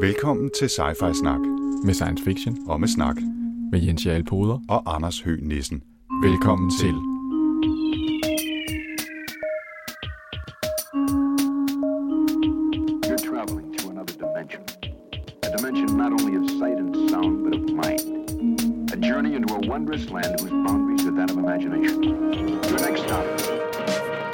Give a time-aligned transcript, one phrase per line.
[0.00, 1.40] Velkommen til Sci-Fi Snak
[1.84, 3.16] med science fiction og med snak
[3.72, 4.58] med Jens Jarl Poder.
[4.68, 5.82] og Anders Høgh Nissen.
[6.22, 6.94] Velkommen til.
[13.08, 14.62] You're traveling to another dimension.
[15.46, 18.04] A dimension not only of sight and sound, but of mind.
[18.94, 21.98] A journey into a wondrous land whose boundaries are that of imagination.
[22.70, 23.24] Your next stop,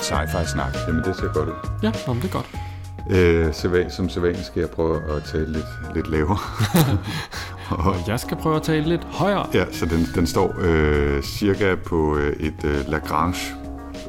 [0.09, 0.73] Sci-Fi Snak.
[0.87, 1.59] Jamen, det ser godt ud.
[1.83, 2.66] Ja, nå, men det er godt.
[3.11, 5.65] Øh, sædvan, som sædvanligt skal jeg prøve at tale lidt,
[5.95, 6.39] lidt lavere.
[7.71, 9.47] Og jeg skal prøve at tale lidt højere.
[9.55, 13.55] ja, så den, den står øh, cirka på øh, et øh, Lagrange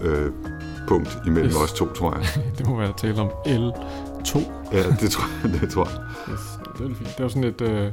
[0.01, 0.31] øh,
[0.87, 1.55] punkt imellem Yes.
[1.55, 2.25] os to, tror jeg.
[2.57, 4.39] Det må være at tale om L2.
[4.73, 5.61] Ja, det tror jeg.
[5.61, 5.99] Det tror jeg.
[6.33, 6.39] Yes,
[6.77, 7.17] det er fint.
[7.17, 7.61] Det er sådan et...
[7.61, 7.91] Øh,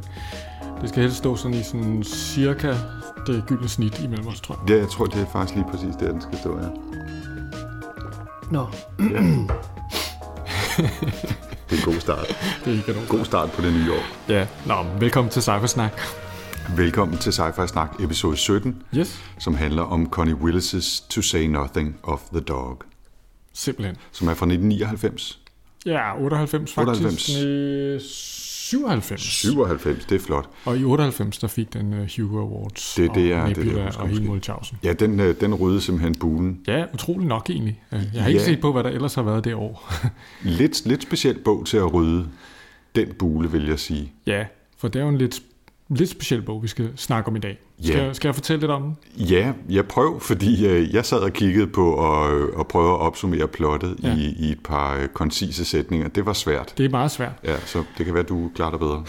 [0.81, 2.75] det skal helst stå sådan i sådan cirka
[3.27, 4.71] det gyldne snit imellem os, tror jeg.
[4.75, 6.67] Ja, jeg tror, det er faktisk lige præcis der, den skal stå, ja.
[8.51, 8.67] Nå,
[10.77, 12.27] Det er en god start.
[12.65, 14.03] det er ikke nogen God start på det nye år.
[14.29, 16.01] Ja, nå, men velkommen til Cypher Snak.
[16.77, 21.97] Velkommen til Sci-Fi Snak, episode 17, Yes, som handler om Connie Willis' To Say Nothing
[22.03, 22.83] of the Dog,
[23.53, 23.97] simpelthen.
[24.13, 25.39] som er fra 1999.
[25.87, 27.01] Ja, 98 faktisk.
[27.29, 27.31] 98.
[28.65, 29.23] Øh, 97.
[29.23, 30.49] 97, det er flot.
[30.65, 32.95] Og i 98, der fik den uh, Hugo Awards.
[32.95, 34.25] Det- det er- og det er det, Nebula jeg husker og hele.
[34.25, 34.79] Mulchausen.
[34.85, 36.61] Ja, den, øh, den rydde simpelthen bulen.
[36.67, 37.83] Ja, utrolig nok egentlig.
[37.93, 38.47] Øh, Jeg har ikke Ja.
[38.47, 39.93] set på, hvad der ellers har været det år.
[40.43, 42.27] Lidt, lidt speciel bog til at rydde
[42.95, 44.13] den bule, vil jeg sige.
[44.27, 44.45] ja,
[44.79, 45.43] for det er jo en lidt,
[45.89, 47.59] lidt speciel bog, vi skal snakke om i dag.
[47.83, 48.05] Skal, Ja.
[48.05, 48.97] jeg, skal jeg fortælle lidt om den?
[49.17, 52.99] Ja, jeg prøv, fordi øh, jeg sad og kiggede på at, øh, at prøve at
[53.01, 54.17] opsummere plottet Ja.
[54.17, 56.09] i, i et par øh, koncise sætninger.
[56.09, 56.75] Det var svært.
[56.79, 57.33] Det er meget svært.
[57.45, 59.05] Ja, så det kan være, du klarer dig bedre.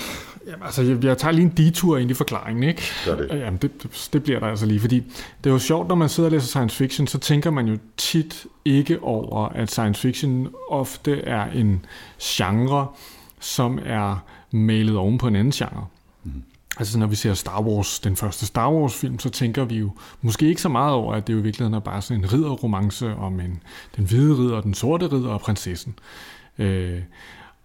[0.48, 2.82] Jamen, altså, jeg, jeg tager lige en detur ind i forklaringen, ikke?
[3.06, 3.28] Gør det.
[3.32, 4.96] Øh, Jamen, det- det bliver der altså lige, fordi
[5.44, 7.78] det er jo sjovt, når man sidder og læser science fiction, så tænker man jo
[7.98, 11.86] tit ikke over, at science fiction ofte er en
[12.22, 12.88] genre,
[13.40, 15.86] som er malet oven på en anden genre.
[16.24, 16.32] Mm.
[16.78, 19.92] Altså når vi ser Star Wars, den første Star Wars film, så tænker vi jo
[20.22, 23.16] måske ikke så meget over, at det jo i virkeligheden er bare sådan en ridderromance
[23.16, 23.64] om en,
[23.96, 26.00] den hvide ridder, den sorte ridder og prinsessen.
[26.58, 27.02] Øh,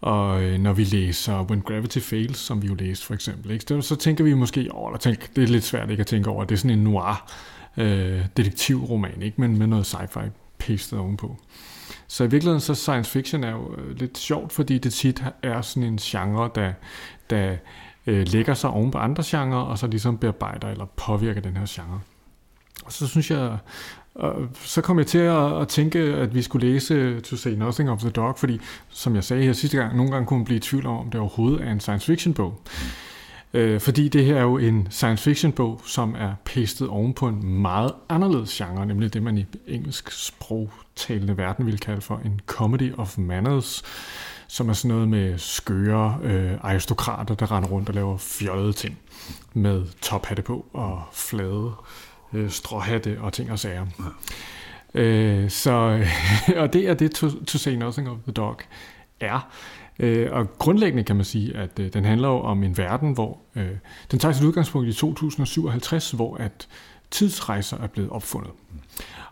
[0.00, 3.82] og øh, når vi læser When Gravity Fails, som vi jo læste for eksempel, ikke,
[3.82, 6.44] så, tænker vi måske over, oh, tænk, det er lidt svært ikke at tænke over,
[6.44, 7.30] det er sådan en noir
[7.76, 11.36] øh, detektivroman, ikke, men med noget sci-fi pastet ovenpå.
[12.08, 15.60] Så i virkeligheden så science fiction er jo øh, lidt sjovt, fordi det tit er
[15.60, 16.72] sådan en genre, der,
[17.30, 17.56] der
[18.06, 21.66] øh, lægger sig oven på andre genrer, og så ligesom bearbejder eller påvirker den her
[21.68, 22.00] genre.
[22.84, 23.58] Og så synes jeg,
[24.14, 27.90] og så kom jeg til at, at tænke, at vi skulle læse To Say Nothing
[27.90, 30.56] of the Dog, fordi, som jeg sagde her sidste gang, nogle gange kunne man blive
[30.56, 32.62] i tvivl om, om det overhovedet er en science fiction bog.
[33.54, 37.28] Øh, fordi det her er jo en science fiction bog, som er pastet oven på
[37.28, 42.40] en meget anderledes genre, nemlig det, man i engelsk sprogtalende verden vil kalde for en
[42.46, 43.82] comedy of manners,
[44.50, 48.98] som er sådan noget med skøre øh, aristokrater, der render rundt og laver fjollede ting
[49.54, 51.72] med tophatte på og flade
[52.32, 53.86] øh, stråhatte og ting og sager.
[54.94, 55.70] Øh, så,
[56.56, 58.60] og det er det to, to Say Nothing of the Dog
[59.20, 59.50] er.
[59.98, 63.38] Øh, og grundlæggende kan man sige, at øh, den handler jo om en verden, hvor
[63.56, 63.70] øh,
[64.10, 66.68] den tager sit udgangspunkt i 2057, hvor at
[67.10, 68.50] tidsrejser er blevet opfundet.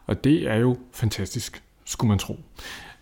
[0.07, 2.41] Og det er jo fantastisk, skulle man tro.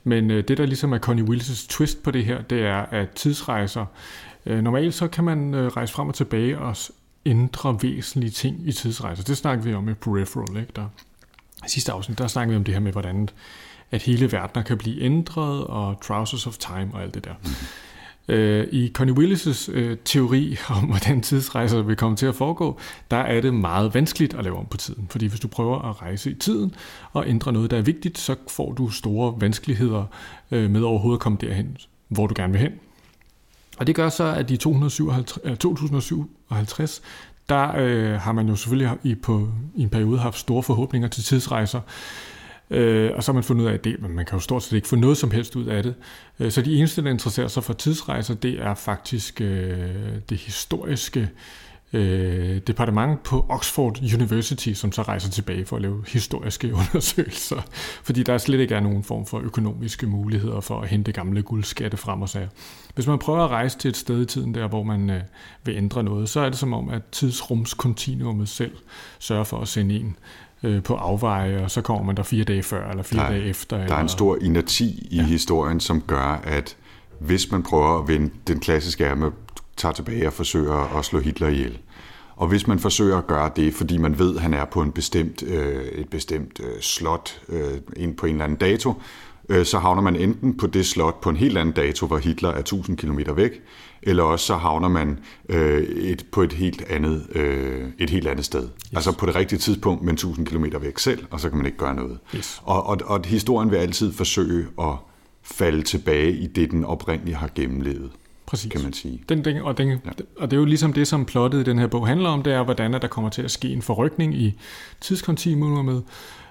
[0.06, 3.10] Men øh, det, der ligesom er Connie Willis' twist på det her, det er, at
[3.10, 3.86] tidsrejser,
[4.46, 6.76] øh, normalt så kan man øh, rejse frem og tilbage og
[7.26, 9.24] ændre væsentlige ting i tidsrejser.
[9.24, 10.72] Det snakker vi om i Peripheral, ikke?
[10.76, 10.88] Der,
[11.66, 13.28] i sidste afsnit, der snakker vi om det her med, hvordan
[13.90, 17.34] at hele verden kan blive ændret, og Trousers of Time og alt det der.
[18.28, 22.78] Øh, I Connie Willis' øh, teori om, hvordan tidsrejser vil komme til at foregå,
[23.10, 25.06] der er det meget vanskeligt at lave om på tiden.
[25.10, 26.74] Fordi hvis du prøver at rejse i tiden
[27.12, 30.04] og ændre noget, der er vigtigt, så får du store vanskeligheder
[30.50, 31.76] øh, med overhovedet at komme derhen,
[32.08, 32.72] hvor du gerne vil hen.
[33.78, 38.98] Og det gør så, at i 257, 2057, øh, der øh, har man jo selvfølgelig
[39.02, 41.80] i, på, i en periode haft store forhåbninger til tidsrejser,
[42.70, 44.76] Øh, og så har man fundet ud af, at det, man kan jo stort set
[44.76, 45.94] ikke få noget som helst ud af det.
[46.40, 49.94] Øh, så de eneste, der interesserer sig for tidsrejser, det er faktisk øh,
[50.28, 51.30] det historiske
[51.92, 57.62] øh, departement på Oxford University, som så rejser tilbage for at lave historiske undersøgelser.
[58.02, 61.96] Fordi der slet ikke er nogen form for økonomiske muligheder for at hente gamle guldskatte
[61.96, 62.48] frem og sager.
[62.94, 65.20] Hvis man prøver at rejse til et sted i tiden der, hvor man øh,
[65.64, 68.76] vil ændre noget, så er det som om, at tidsrumskontinuumet selv
[69.18, 70.16] sørger for at sende en
[70.62, 73.30] øh, på afveje, og så kommer man der fire dage før, eller fire Der er-
[73.30, 73.76] dage efter.
[73.76, 75.22] Der eller, er en stor inerti i Ja.
[75.22, 76.76] historien, som gør, at
[77.20, 79.30] hvis man prøver at vende den klassiske med
[79.76, 81.78] tager tilbage og forsøger at slå Hitler ihjel,
[82.38, 84.92] Og hvis man forsøger at gøre det, fordi man ved, at han er på en
[84.92, 87.60] bestemt, øh, et bestemt øh, slot øh,
[87.96, 88.94] ind på en eller anden dato,
[89.48, 92.48] øh, så havner man enten på det slot på en helt anden dato, hvor Hitler
[92.48, 93.50] er 1000 km væk,
[94.06, 95.18] eller også så havner man
[95.48, 98.62] øh, et, på et helt andet, øh, et helt andet sted.
[98.62, 98.92] Yes.
[98.94, 101.78] Altså på det rigtige tidspunkt, men 1000 km væk selv, og så kan man ikke
[101.78, 102.18] gøre noget.
[102.36, 102.60] Yes.
[102.64, 104.94] Og, og, og historien vil altid forsøge at
[105.42, 108.10] falde tilbage i det, den oprindeligt har gennemlevet.
[108.46, 108.72] Præcis.
[108.72, 109.22] Kan man sige.
[109.28, 109.96] Den, den, og, den, ja.
[110.36, 112.52] og det er jo ligesom det, som plottet i den her bog handler om, det
[112.52, 114.60] er, hvordan der kommer til at ske en forrykning i
[115.00, 116.04] tidskontinuumet,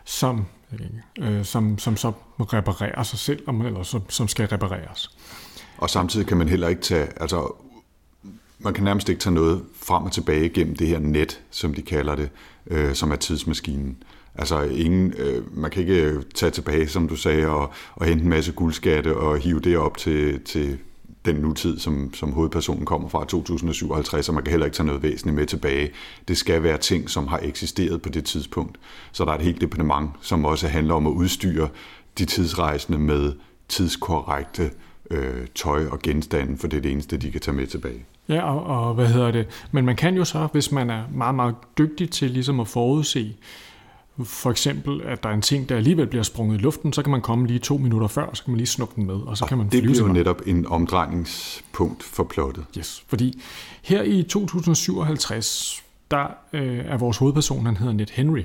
[0.06, 0.46] som,
[1.20, 5.10] øh, som, som så reparerer sig selv, eller som, som skal repareres.
[5.78, 7.54] Og samtidig kan man heller ikke tage, altså
[8.60, 11.82] man kan nærmest ikke tage noget frem og tilbage gennem det her net, som de
[11.82, 12.30] kalder det,
[12.68, 14.04] øh, som er tidsmaskinen.
[14.36, 18.30] Altså ingen, øh, man kan ikke tage tilbage, som du sagde, og, og hente en
[18.30, 20.78] masse guldskatte og hive det op til, til
[21.26, 25.04] den nutid, som, som hovedpersonen kommer fra 2057, og man kan heller ikke tage noget
[25.04, 25.92] væsentligt med tilbage.
[26.28, 28.78] Det skal være ting, som har eksisteret på det tidspunkt.
[29.12, 31.70] Så der er et helt departement, som også handler om at udstyre
[32.18, 33.34] de tidsrejsende med
[33.70, 34.72] tidskorrekte
[35.12, 38.06] øh, tøj og genstande, for det er det eneste, de kan tage med tilbage.
[38.30, 39.48] Ja, og, og hvad hedder det?
[39.72, 43.36] Men man kan jo så, hvis man er meget, meget dygtig til ligesom at forudse,
[44.24, 47.12] for eksempel, at der er en ting, der alligevel bliver sprunget i luften, så kan
[47.12, 49.38] man komme lige to minutter før, og så kan man lige snuppe den med, og
[49.38, 52.66] så og kan man det bliver jo netop en omdrejningspunkt for plottet.
[52.78, 53.42] Yes, fordi
[53.84, 58.44] her i 2057, der øh, er vores hovedperson, han hedder Ned Henry,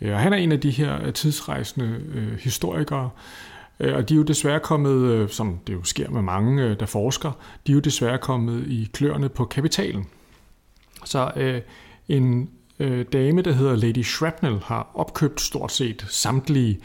[0.00, 3.10] øh, og han er en af de her tidsrejsende øh, historikere,
[3.80, 6.80] Øh, og de er jo desværre kommet, øh, som det jo sker med mange, øh,
[6.80, 7.32] der forsker,
[7.66, 10.06] de er jo desværre kommet i kløerne på kapitalen.
[11.04, 11.60] Så øh,
[12.08, 16.80] en øh, dame, der hedder Lady Shrapnel, har opkøbt stort set samtlige.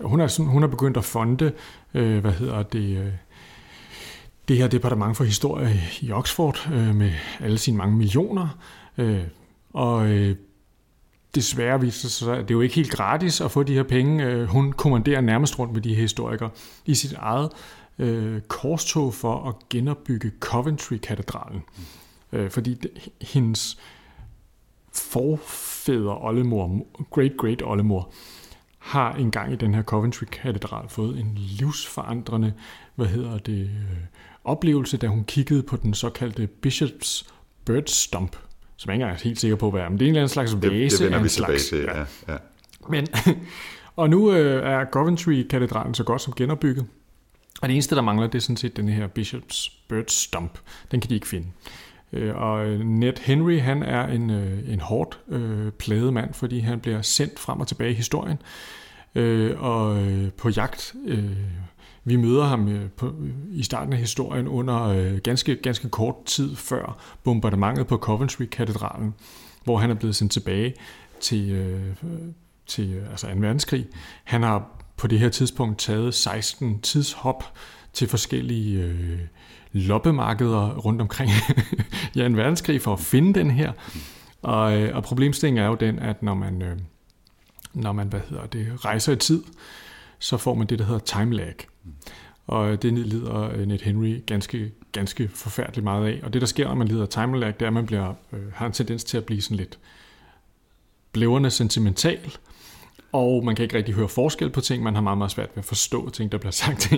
[0.00, 1.52] Hun er, hun er begyndt at fonde,
[1.94, 3.12] øh, hvad hedder det, øh,
[4.48, 8.48] det her departement for historie i Oxford øh, med alle sine mange millioner.
[8.98, 9.22] Øh,
[9.72, 10.36] og øh,
[11.34, 13.82] desværre viser det sig, at det er jo ikke helt gratis at få de her
[13.82, 14.24] penge.
[14.24, 16.50] Øh, hun kommanderer nærmest rundt med de her historikere
[16.86, 17.50] i sit eget
[17.98, 21.62] øh, korstog for at genopbygge Coventry-katedralen.
[22.32, 23.78] Øh, fordi det, hendes
[24.92, 28.12] forfædre oldemor, great-great oldemor,
[28.78, 32.52] har engang i den her Coventry-katedral fået en livsforandrende,
[32.94, 33.96] hvad hedder det, øh,
[34.44, 37.32] oplevelse, da hun kiggede på den såkaldte Bishops
[37.64, 38.36] Bird Stump,
[38.80, 40.32] som jeg ikke er helt sikker på, hvad er, men det er en eller anden
[40.32, 40.70] slags vase.
[40.70, 41.98] Det, det vender vi tilbage til, ja.
[41.98, 42.04] ja.
[42.28, 42.36] ja.
[42.88, 43.06] Men,
[43.96, 46.86] og nu øh, er Coventry-katedralen så godt som genopbygget,
[47.62, 50.58] og det eneste, der mangler, det er sådan set den her Bishops Bird Stump.
[50.90, 51.46] Den kan de ikke finde.
[52.12, 56.80] Øh, og Ned Henry, han er en, øh, en hårdt øh, pladet mand, fordi han
[56.80, 58.38] bliver sendt frem og tilbage i historien.
[59.14, 61.36] Øh, og øh, på jagt, øh,
[62.04, 63.14] vi møder ham øh, på,
[63.50, 69.14] i starten af historien under øh, ganske, ganske kort tid før bombardementet på Coventry-katedralen,
[69.64, 70.74] hvor han er blevet sendt tilbage
[71.20, 71.94] til, øh,
[72.66, 73.32] til øh, altså 2.
[73.36, 73.86] verdenskrig.
[74.24, 77.44] Han har på det her tidspunkt taget 16 tidshop
[77.92, 79.18] til forskellige øh,
[79.72, 81.30] loppemarkeder rundt omkring
[82.16, 82.34] ja, 2.
[82.34, 83.72] verdenskrig for at finde den her.
[84.42, 86.78] Og, øh, og problemstillingen er jo den, at når man, øh,
[87.74, 89.42] når man hvad hedder det, rejser i tid,
[90.18, 91.54] så får man det, der hedder time lag.
[92.46, 96.20] Og det lider øh, Ned Henry ganske, ganske forfærdeligt meget af.
[96.22, 98.14] Og det, der sker, når man lider af time lag, det er, at man bliver,
[98.32, 99.78] øh, har en tendens til at blive sådan lidt
[101.12, 102.36] blæverne sentimental,
[103.12, 104.82] og man kan ikke rigtig høre forskel på ting.
[104.82, 106.92] Man har meget, meget svært ved at forstå ting, der bliver sagt.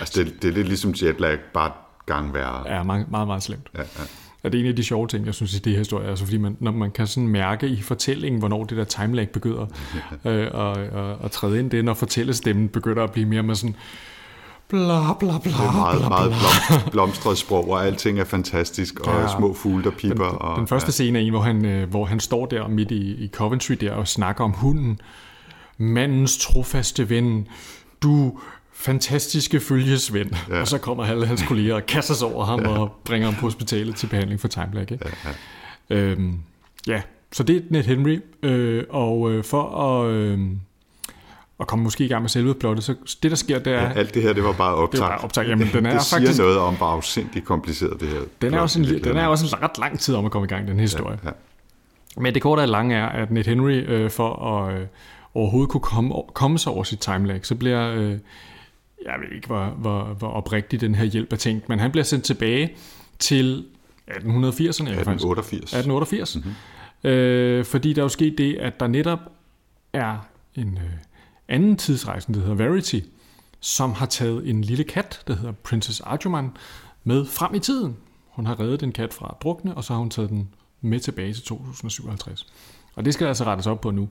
[0.00, 1.72] altså, det, det er lidt ligesom jetlag, bare
[2.06, 2.76] gang værre.
[2.76, 3.68] Ja, meget, meget, meget slemt.
[3.74, 4.04] Ja, ja.
[4.42, 6.24] Og det er en af de sjove ting, jeg synes i det her historie, altså
[6.24, 9.66] fordi man, når man kan sådan mærke i fortællingen, hvornår det der timelag begynder
[10.26, 13.76] øh, og, og, og træde ind det, når fortællestemmen begynder at blive mere med sådan
[14.68, 16.32] bla bla bla Det er meget, bla, meget
[16.68, 20.28] blom, blomstret sprog, og alting er fantastisk, og ja, små fugle, der piper.
[20.28, 20.92] Den, og, den første ja.
[20.92, 23.92] scene er en, hvor han, øh, hvor han står der midt i, i Coventry der
[23.92, 25.00] og snakker om hunden,
[25.78, 27.48] mandens trofaste ven,
[28.02, 28.38] du
[28.74, 30.30] fantastiske følgesvend.
[30.48, 30.60] Ja.
[30.60, 32.68] Og så kommer alle hans kolleger og kaster sig over ham ja.
[32.68, 34.92] og bringer ham på hospitalet til behandling for time lag.
[34.92, 34.98] Ikke?
[35.24, 35.30] Ja,
[35.90, 35.96] ja.
[35.96, 36.38] Øhm,
[36.86, 37.02] ja,
[37.32, 38.20] så det er Ned Henry.
[38.42, 40.10] Øh, og øh, for at...
[40.10, 40.38] Øh,
[41.58, 43.82] og komme måske i gang med selve plottet, så det der sker, det er...
[43.82, 44.92] Ja, alt det her, det var bare optaget.
[44.92, 45.48] Det var bare optaget.
[45.48, 48.60] Jamen, den er det siger faktisk, noget om, hvor afsindigt kompliceret det her Den er,
[48.60, 50.80] også en, den er også en ret lang tid om at komme i gang, den
[50.80, 51.18] historie.
[51.24, 51.32] Ja, ja.
[52.20, 54.86] Men det korte og lange er, at Ned Henry, øh, for at øh,
[55.34, 57.94] overhovedet kunne komme, komme sig over sit timelag, så bliver...
[57.94, 58.18] Øh,
[59.04, 62.04] jeg ved ikke, hvor, hvor, hvor oprigtig den her hjælp er tænkt, men han bliver
[62.04, 62.76] sendt tilbage
[63.18, 63.64] til
[64.10, 64.90] 1880'erne.
[64.90, 65.62] 1888.
[65.62, 66.36] 1888.
[66.36, 67.10] Mm-hmm.
[67.10, 69.18] Øh, fordi der er jo sket det, at der netop
[69.92, 70.90] er en øh,
[71.54, 72.98] anden tidsrejsen, der hedder Verity,
[73.60, 76.50] som har taget en lille kat, der hedder Princess Arjuman,
[77.04, 77.96] med frem i tiden.
[78.28, 80.48] Hun har reddet en kat fra at drukne, og så har hun taget den
[80.80, 82.46] med tilbage til 2057.
[82.94, 84.08] Og det skal altså rettes op på nu.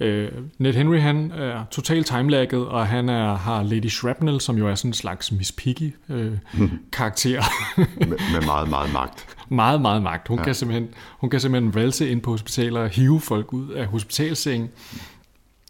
[0.00, 4.68] Øh, Ned Henry, han er totalt timelagget, og han er, har Lady Shrapnel, som jo
[4.68, 7.42] er sådan en slags Miss Piggy-karakter.
[7.78, 9.26] Øh, med, med meget, meget magt.
[9.48, 10.28] meget, meget magt.
[10.28, 10.44] Hun, ja.
[10.44, 14.70] kan simpelthen, hun kan simpelthen valse ind på hospitaler og hive folk ud af hospitalsengen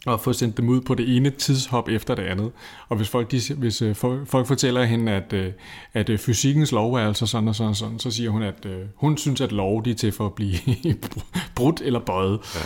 [0.06, 2.52] og få sendt dem ud på det ene tidshop efter det andet.
[2.88, 5.52] Og hvis folk, de, hvis øh, folk, fortæller hende, at, øh,
[5.94, 8.66] at øh, fysikkens lov er altså sådan og sådan og sådan, så siger hun, at
[8.94, 10.54] hun synes, at lov de er til for at blive
[11.56, 12.40] brudt eller bøjet.
[12.54, 12.60] Ja.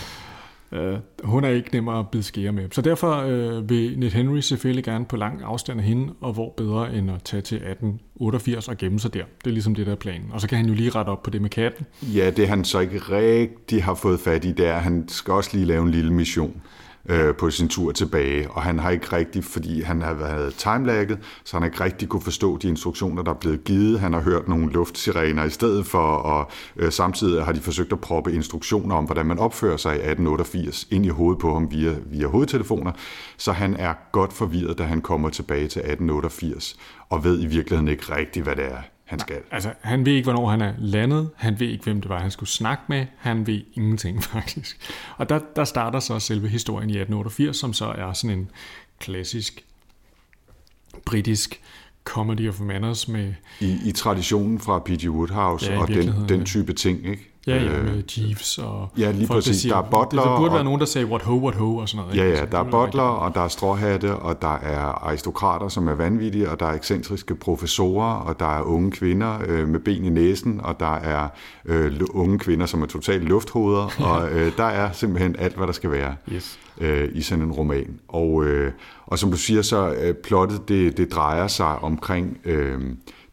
[0.75, 2.69] Uh, hun er ikke nemmere at bide skære med.
[2.73, 6.55] Så derfor uh, vil Ned Henry selvfølgelig gerne på lang afstand af hende, og hvor
[6.57, 9.25] bedre end at tage til 1888 og gemme sig der.
[9.45, 10.27] Det er ligesom det der er planen.
[10.33, 11.87] Og så kan han jo lige rette op på det med katten.
[12.03, 15.35] Ja, det han så ikke rigtig har fået fat i, det er, at han skal
[15.35, 16.63] også lige lave en lille mission
[17.09, 21.19] øh, på sin tur tilbage, og han har ikke rigtig, fordi han har været timelagget,
[21.45, 24.01] så han har ikke rigtig kunne forstå de instruktioner, der er blevet givet.
[24.01, 28.01] Han har hørt nogle luftsirener i stedet for, og øh, samtidig har de forsøgt at
[28.01, 31.95] proppe instruktioner om, hvordan man opfører sig i 1888 ind i hovedet på ham via,
[32.07, 32.93] via hovedtelefoner,
[33.37, 36.77] så han er godt forvirret, da han kommer tilbage til 1888,
[37.11, 39.37] og ved i virkeligheden ikke rigtigt, hvad det er, han skal.
[39.51, 41.31] Altså, han ved ikke, hvornår han er landet.
[41.37, 43.07] Han ved ikke, hvem det var, han skulle snakke med.
[43.19, 44.93] Han ved ingenting, faktisk.
[45.17, 48.51] Og der, der starter så selve historien i 1888, som så er sådan en
[48.99, 49.65] klassisk
[51.05, 51.61] britisk
[52.05, 53.35] comedy of manners med...
[53.61, 55.09] I, i traditionen fra P.G.
[55.09, 57.34] Woodhouse ja, og den, den type ting, ikke?
[57.47, 58.89] Ja, ja, med Jeeves og...
[58.99, 59.57] Ja, lige folk, præcis.
[59.57, 60.23] Der, siger, der er butler...
[60.23, 62.17] Der burde og, være nogen, der sagde, what ho, what ho, og sådan noget.
[62.17, 65.95] Ja, ja, der er butler, og der er stråhatte, og der er aristokrater, som er
[65.95, 70.11] vanvittige, og der er ekscentriske professorer, og der er unge kvinder øh, med ben i
[70.11, 71.29] næsen, og der er
[71.65, 75.73] øh, unge kvinder, som er totalt lufthoveder, og øh, der er simpelthen alt, hvad der
[75.73, 76.59] skal være yes.
[76.81, 78.01] øh, i sådan en roman.
[78.09, 78.73] Og, øh,
[79.07, 82.81] og som du siger, så øh, plottet, det, det drejer sig omkring øh,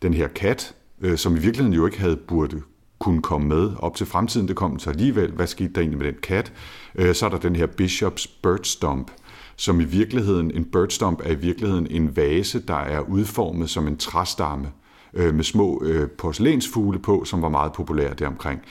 [0.02, 2.62] den her kat, øh, som i virkeligheden jo ikke havde burde
[3.02, 4.48] kunne komme med op til fremtiden.
[4.48, 5.32] Det kom så alligevel.
[5.32, 6.54] Hvad skete der egentlig med den kat?
[6.96, 9.12] Øh, så er der den her Bishops Birdstomp,
[9.56, 13.98] som i virkeligheden, en birdstomp er i virkeligheden en vase, der er udformet som en
[13.98, 14.68] træstamme
[15.14, 18.62] øh, med små øh, porcelænsfugle på, som var meget populære deromkring.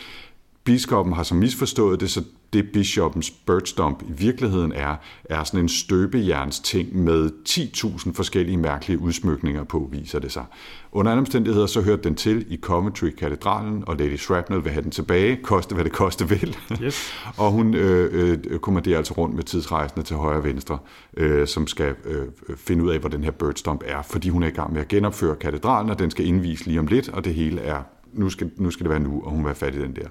[0.65, 5.69] Biskoppen har så misforstået det, så det Bishoppens birdstomp i virkeligheden er, er sådan en
[5.69, 10.45] støbejerns ting med 10.000 forskellige mærkelige udsmykninger på, viser det sig.
[10.93, 14.91] Under andre omstændigheder så hørte den til i Coventry-katedralen, og Lady Shrapnel vil have den
[14.91, 16.57] tilbage, koste hvad det koste vil.
[16.83, 17.13] Yes.
[17.39, 20.79] og hun øh, øh, kommanderer altså rundt med tidsrejsende til højre og venstre,
[21.17, 22.27] øh, som skal øh,
[22.57, 24.89] finde ud af, hvor den her birdstomp er, fordi hun er i gang med at
[24.89, 28.51] genopføre katedralen, og den skal indvise lige om lidt, og det hele er, nu skal,
[28.57, 30.09] nu skal det være nu, og hun vil have fat i den der.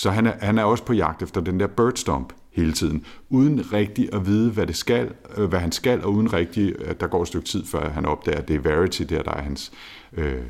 [0.00, 3.72] Så han er, han er også på jagt efter den der birdstomp hele tiden, uden
[3.72, 7.06] rigtig at vide, hvad det skal, øh, hvad han skal, og uden rigtig, at der
[7.06, 9.72] går et stykke tid, før han opdager, at det er Verity, der, der er hans
[10.12, 10.42] øh,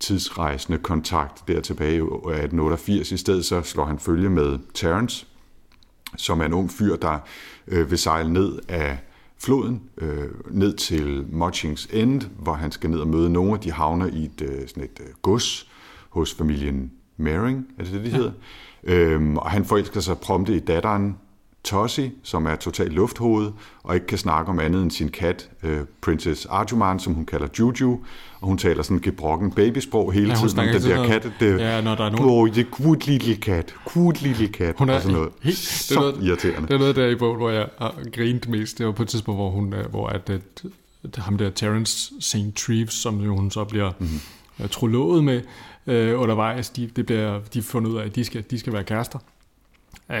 [0.00, 3.12] tidsrejsende kontakt der tilbage i 1888.
[3.12, 5.26] I stedet så slår han følge med Terence,
[6.16, 7.18] som er en ung fyr, der
[7.66, 8.98] øh, vil sejle ned af
[9.38, 13.72] floden, øh, ned til Muchings End, hvor han skal ned og møde nogle af de
[13.72, 15.70] havner i et, øh, sådan et øh, gods
[16.08, 18.32] hos familien Mering, er det det, de hedder?
[18.86, 21.16] Øhm, og han forelsker sig prompte i datteren
[21.64, 25.80] Tossi, som er totalt lufthoved, og ikke kan snakke om andet end sin kat, øh,
[26.00, 27.98] Princess Arjuman, som hun kalder Juju,
[28.40, 31.32] og hun taler sådan gebrokken babysprog hele ja, tiden om den der kat.
[31.40, 32.30] Det, ja, når der er nogen...
[32.30, 35.32] Oh, det er good lille kat, good lille kat, hun er, og sådan noget.
[35.42, 36.68] Helt, så det er noget, irriterende.
[36.68, 38.78] Det er noget der i bogen, hvor jeg har grint mest.
[38.78, 40.64] Det var på et tidspunkt, hvor, hun, øh, hvor at, at,
[41.04, 42.56] at ham der Terence St.
[42.56, 44.68] Treves, som jo hun så bliver mm-hmm.
[44.68, 45.40] trolovet med,
[45.86, 46.70] øh, undervejs.
[46.70, 49.18] De, det bliver, de fundet ud af, at de skal, de skal være kærester.
[50.08, 50.14] Uh,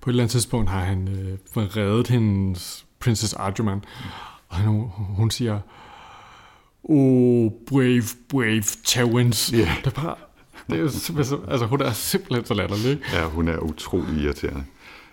[0.00, 3.84] på et eller andet tidspunkt har han øh, reddet hendes Princess Arjuman,
[4.48, 5.60] og hun, hun siger,
[6.88, 9.46] Oh, brave, brave Tywins.
[9.46, 9.68] Yeah.
[9.84, 10.14] Det er bare,
[10.70, 13.00] det er simpelthen, altså hun er simpelthen så latterlig.
[13.12, 14.64] Ja, hun er utrolig irriterende.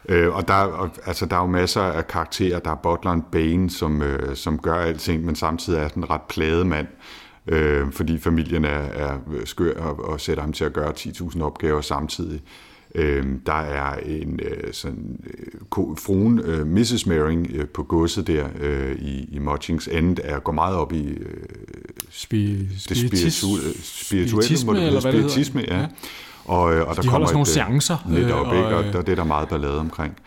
[0.10, 2.60] Øh, og der, og, altså, der er jo masser af karakterer.
[2.60, 6.66] Der er butleren Bane, som, øh, som gør alting, men samtidig er den ret plade
[6.66, 6.88] mand
[7.48, 11.82] øh, fordi familien er, er skør og, og sætter ham til at gøre 10.000 opgaver
[11.82, 12.42] samtidig.
[12.96, 17.06] Øh, der er en øh, sådan øh, fruen, øh, Mrs.
[17.06, 21.08] Mering øh, på godset der øh, i, i Mutchings End, er går meget op i
[21.08, 21.46] øh,
[22.10, 22.58] Spi,
[22.90, 25.80] det spirituelle, spirituelle eller hvad spiritisme, ja.
[25.80, 25.88] ja.
[26.46, 28.08] Og, øh, og der De kommer holder sådan nogle et, seancer.
[28.10, 28.68] Netop, øh, ikke?
[28.68, 30.18] Og, og, og det er der meget ballade omkring.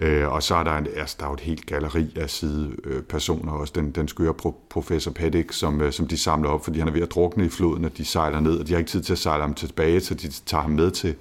[0.00, 3.52] Øh, og så er der, en, altså, der er jo et helt galleri af sidepersoner,
[3.52, 3.72] også.
[3.76, 6.92] Den, den skøre pro, professor Paddock, som, øh, som de samler op, fordi han er
[6.92, 9.12] ved at drukne i floden, og de sejler ned, og de har ikke tid til
[9.12, 11.14] at sejle ham tilbage, så de tager ham med til,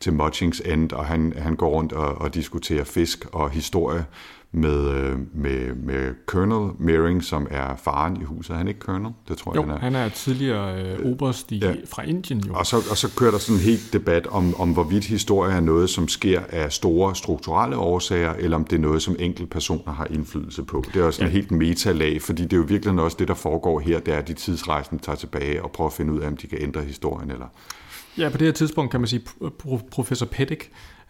[0.00, 4.04] til Mutchings End, og han, han går rundt og, og diskuterer fisk og historie
[4.54, 8.52] med, øh, med, med Colonel Meering, som er faren i huset.
[8.54, 9.12] Er han ikke Colonel?
[9.28, 9.80] Det tror Jo, jeg, han er.
[9.80, 11.74] han er tidligere øh, oberst i, Ja.
[11.90, 12.54] fra Indien jo.
[12.54, 15.60] Og så, og så kører der sådan en helt debat om, om hvorvidt historie er
[15.60, 19.92] noget, som sker af store strukturelle årsager, eller om det er noget, som enkelte personer
[19.92, 20.84] har indflydelse på.
[20.94, 21.32] Det er også sådan ja.
[21.32, 24.28] helt metalag, fordi det er jo virkelig også det, der foregår her, det er, at
[24.28, 27.30] de tidsrejsende tager tilbage og prøver at finde ud af, om de kan ændre historien.
[27.30, 27.46] Eller...
[28.18, 29.22] Ja, på det her tidspunkt kan man sige,
[29.90, 30.58] professor Pettig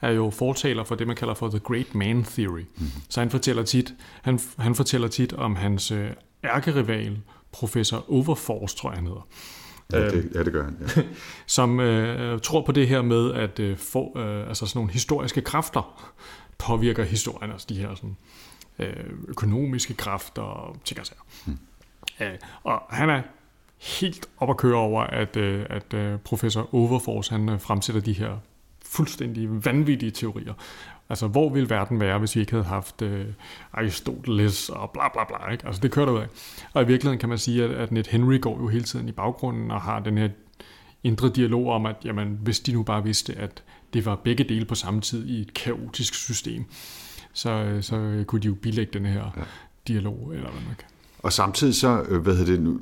[0.02, 2.64] er jo fortaler for det, man kalder for The Great Man Theory.
[2.76, 2.86] Mm.
[3.08, 6.10] Så han fortæller tit, han, han fortæller tit om hans øh,
[6.44, 7.18] ærkerival,
[7.52, 9.28] professor Overforce, tror jeg han hedder,
[9.92, 10.76] Ja, det, ja, det gør han.
[10.96, 11.02] Ja.
[11.46, 15.40] som øh, tror på det her med, at øh, for, øh, altså sådan nogle historiske
[15.40, 16.12] kræfter
[16.58, 18.16] påvirker historien, altså de her sådan,
[18.78, 21.22] øh, økonomiske kræfter og ting og sager.
[21.46, 21.58] Mm.
[22.20, 23.22] Øh, og han er
[23.78, 28.12] helt op at køre over, at, øh, at øh, professor Overforce han øh, fremsætter de
[28.12, 28.38] her
[28.92, 30.54] fuldstændig vanvittige teorier.
[31.08, 33.26] Altså, hvor ville verden være, hvis vi ikke havde haft øh,
[33.72, 35.66] Aristoteles og bla bla bla, ikke?
[35.66, 36.26] Altså, det kører derud af.
[36.72, 39.12] Og i virkeligheden kan man sige, at, at Ned Henry går jo hele tiden i
[39.12, 40.28] baggrunden og har den her
[41.04, 43.62] indre dialog om, at jamen, hvis de nu bare vidste, at
[43.94, 46.64] det var begge dele på samme tid i et kaotisk system,
[47.32, 49.42] så, øh, så kunne de jo bilægge den her ja.
[49.88, 50.88] dialog, eller hvad man kan.
[51.22, 52.78] Og samtidig så, øh, hvad hedder det nu,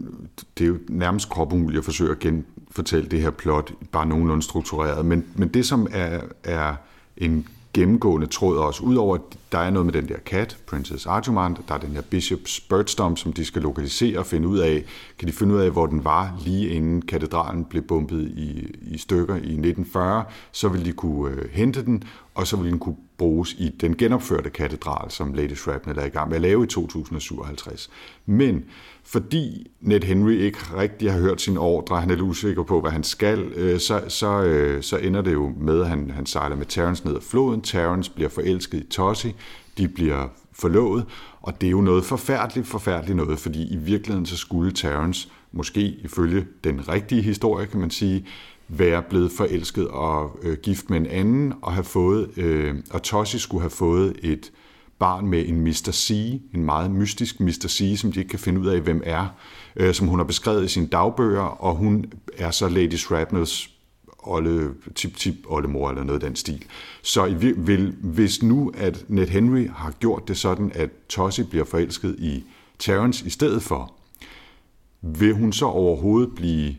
[0.59, 5.07] det er jo nærmest kropumuligt at forsøge at genfortælle det her plot, bare nogenlunde struktureret,
[5.07, 6.75] men, men det som er, er
[7.17, 9.21] en gennemgående tråd også, udover at
[9.53, 13.17] der er noget med den der kat, Princess Arjumand, der er den her Bishop's Birdstorm,
[13.17, 14.85] som de skal lokalisere og finde ud af,
[15.19, 18.99] kan de finde ud af, hvor den var lige inden katedralen blev bumpet i, i
[18.99, 22.03] stykker i 1940, så vil de kunne øh, hente den,
[22.35, 26.09] og så vil den kunne bruges i den genopførte katedral, som Lady Shrapnel er i
[26.09, 27.91] gang med at lave i 2057.
[28.27, 28.65] Men
[29.05, 32.91] fordi Ned Henry ikke rigtig har hørt sin ordre, han er lidt usikker på, hvad
[32.91, 36.57] han skal, øh, så, så, øh, så ender det jo med, at han, han sejler
[36.57, 37.61] med Terence ned ad floden.
[37.61, 39.35] Terence bliver forelsket i Tossie,
[39.79, 41.07] de bliver forlovet,
[41.41, 45.81] og det er jo noget forfærdeligt, forfærdeligt noget, fordi i virkeligheden så skulle Terence måske
[45.81, 48.27] ifølge den rigtige historie, kan man sige,
[48.73, 53.39] være blevet forelsket og øh, gift med en anden, og have fået, øh, og Toshi
[53.39, 54.53] skulle have fået et
[54.99, 55.91] barn med en Mr.
[55.93, 56.11] C,
[56.55, 57.67] en meget mystisk Mr.
[57.69, 59.27] C, som de ikke kan finde ud af, hvem er,
[59.77, 63.71] øh, som hun har beskrevet i sine dagbøger, og hun er så Lady Shrapnels
[64.19, 66.65] olle, tip tip oldemor eller noget af den stil.
[67.03, 71.65] Så i, vil, hvis nu, at Ned Henry har gjort det sådan, at Tossie bliver
[71.65, 72.45] forelsket i
[72.79, 73.95] Terence i stedet for,
[75.03, 76.75] vil hun så overhovedet blive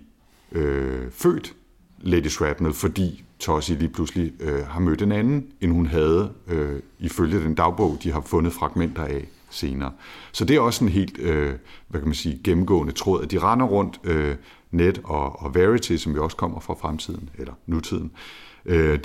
[0.52, 1.56] øh, født
[2.02, 6.80] Lady Shrapnel, fordi Tossie lige pludselig øh, har mødt en anden, end hun havde øh,
[7.00, 9.92] ifølge den dagbog, de har fundet fragmenter af senere.
[10.32, 11.54] Så det er også en helt, øh,
[11.88, 14.36] hvad kan man sige, gennemgående tråd, at de render rundt, øh,
[14.72, 18.51] Net og, og Verity, som jo også kommer fra fremtiden, eller nutiden, øh,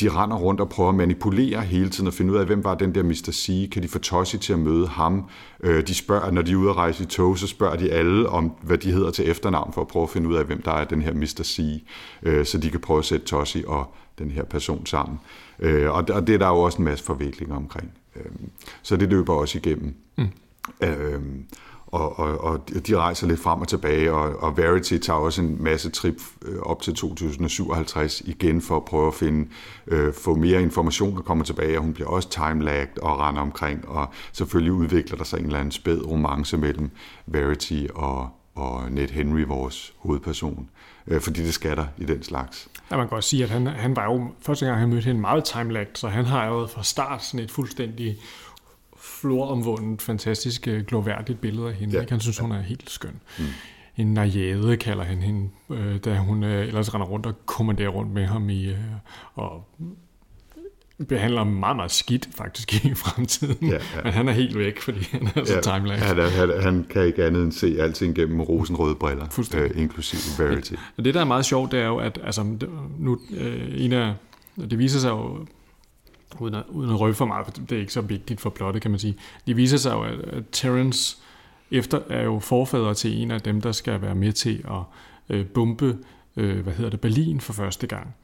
[0.00, 2.74] de render rundt og prøver at manipulere hele tiden og finde ud af, hvem var
[2.74, 3.30] den der Mr.
[3.32, 5.28] C, kan de få Tossie til at møde ham?
[5.60, 8.28] Øh, de spørger, når de er ude at rejse i tog, så spørger de alle
[8.28, 10.72] om, hvad de hedder til efternavn, for at prøve at finde ud af, hvem der
[10.72, 11.42] er den her Mr.
[11.44, 11.84] C,
[12.22, 15.18] øh, så de kan prøve at sætte Tossie og den her person sammen.
[15.58, 17.90] Øh, og, og det er der jo også en masse forviklinger omkring.
[18.16, 18.30] Øh,
[18.82, 19.94] så det løber også igennem.
[20.18, 20.28] Mm.
[20.82, 21.20] Øh,
[21.86, 25.62] og, og, og de rejser lidt frem og tilbage, og, og Verity tager også en
[25.62, 29.48] masse trip øh, op til 2057 igen for at prøve at finde,
[29.86, 33.88] øh, få mere information og komme tilbage, og hun bliver også timelagt og render omkring,
[33.88, 36.90] og selvfølgelig udvikler der sig en eller anden spæd romance mellem
[37.26, 40.68] Verity og, og Ned Henry, vores hovedperson,
[41.06, 42.68] øh, fordi det skal der i den slags.
[42.90, 45.20] Ja, man kan også sige, at han, han var jo første gang, han mødte hende
[45.20, 48.18] meget timelagt, så han har jo fra start sådan et fuldstændig
[48.98, 51.94] floromvundet, fantastisk, øh, gloværdigt billede af hende.
[51.94, 52.00] Ja.
[52.00, 52.12] Ikke?
[52.12, 53.20] Han synes, hun er helt skøn.
[53.38, 53.44] Mm.
[53.96, 58.12] En najade kalder han hende, øh, da hun øh, ellers render rundt og kommanderer rundt
[58.12, 58.78] med ham i, øh,
[59.34, 59.64] og
[61.08, 63.68] behandler ham meget, meget skidt faktisk i fremtiden.
[63.68, 64.02] Ja, ja.
[64.04, 66.04] Men han er helt væk, fordi han er så ja, timelapse.
[66.04, 70.72] Han, han, han kan ikke andet end se alting gennem rosenrøde briller, øh, inklusive Verity.
[70.96, 72.44] Og det, der er meget sjovt, det er jo, at altså,
[72.98, 74.14] nu, øh, en af,
[74.70, 75.46] det viser sig jo
[76.40, 78.82] uden at, uden at røve for meget, for det er ikke så vigtigt for plottet,
[78.82, 79.16] kan man sige.
[79.46, 81.16] Det viser sig jo, at, at
[81.70, 84.82] efter er jo forfader til en af dem, der skal være med til at
[85.28, 85.98] øh, bombe,
[86.36, 88.14] øh, hvad hedder det, Berlin for første gang.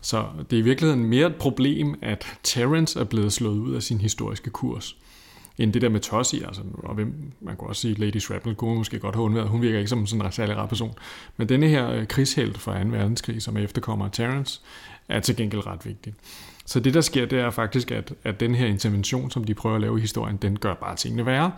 [0.00, 3.82] Så det er i virkeligheden mere et problem, at Terence er blevet slået ud af
[3.82, 4.96] sin historiske kurs,
[5.58, 6.46] end det der med Tossie.
[6.46, 9.48] Altså, og hvem, man kunne også sige, Lady Shrapnel kunne måske godt have undværet.
[9.48, 10.94] Hun virker ikke som sådan en særlig rar person.
[11.36, 12.88] Men denne her øh, krigshelt fra 2.
[12.88, 14.58] verdenskrig, som er efterkommer af
[15.08, 16.14] er til gengæld ret vigtig.
[16.66, 19.74] Så det, der sker, det er faktisk, at, at den her intervention, som de prøver
[19.74, 21.52] at lave i historien, den gør bare tingene værre.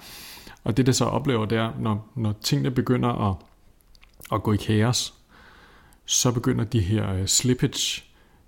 [0.64, 3.36] Og det, der så oplever, det er, når, når tingene begynder at,
[4.32, 5.14] at gå i kaos,
[6.04, 8.02] så begynder de her uh, slippage,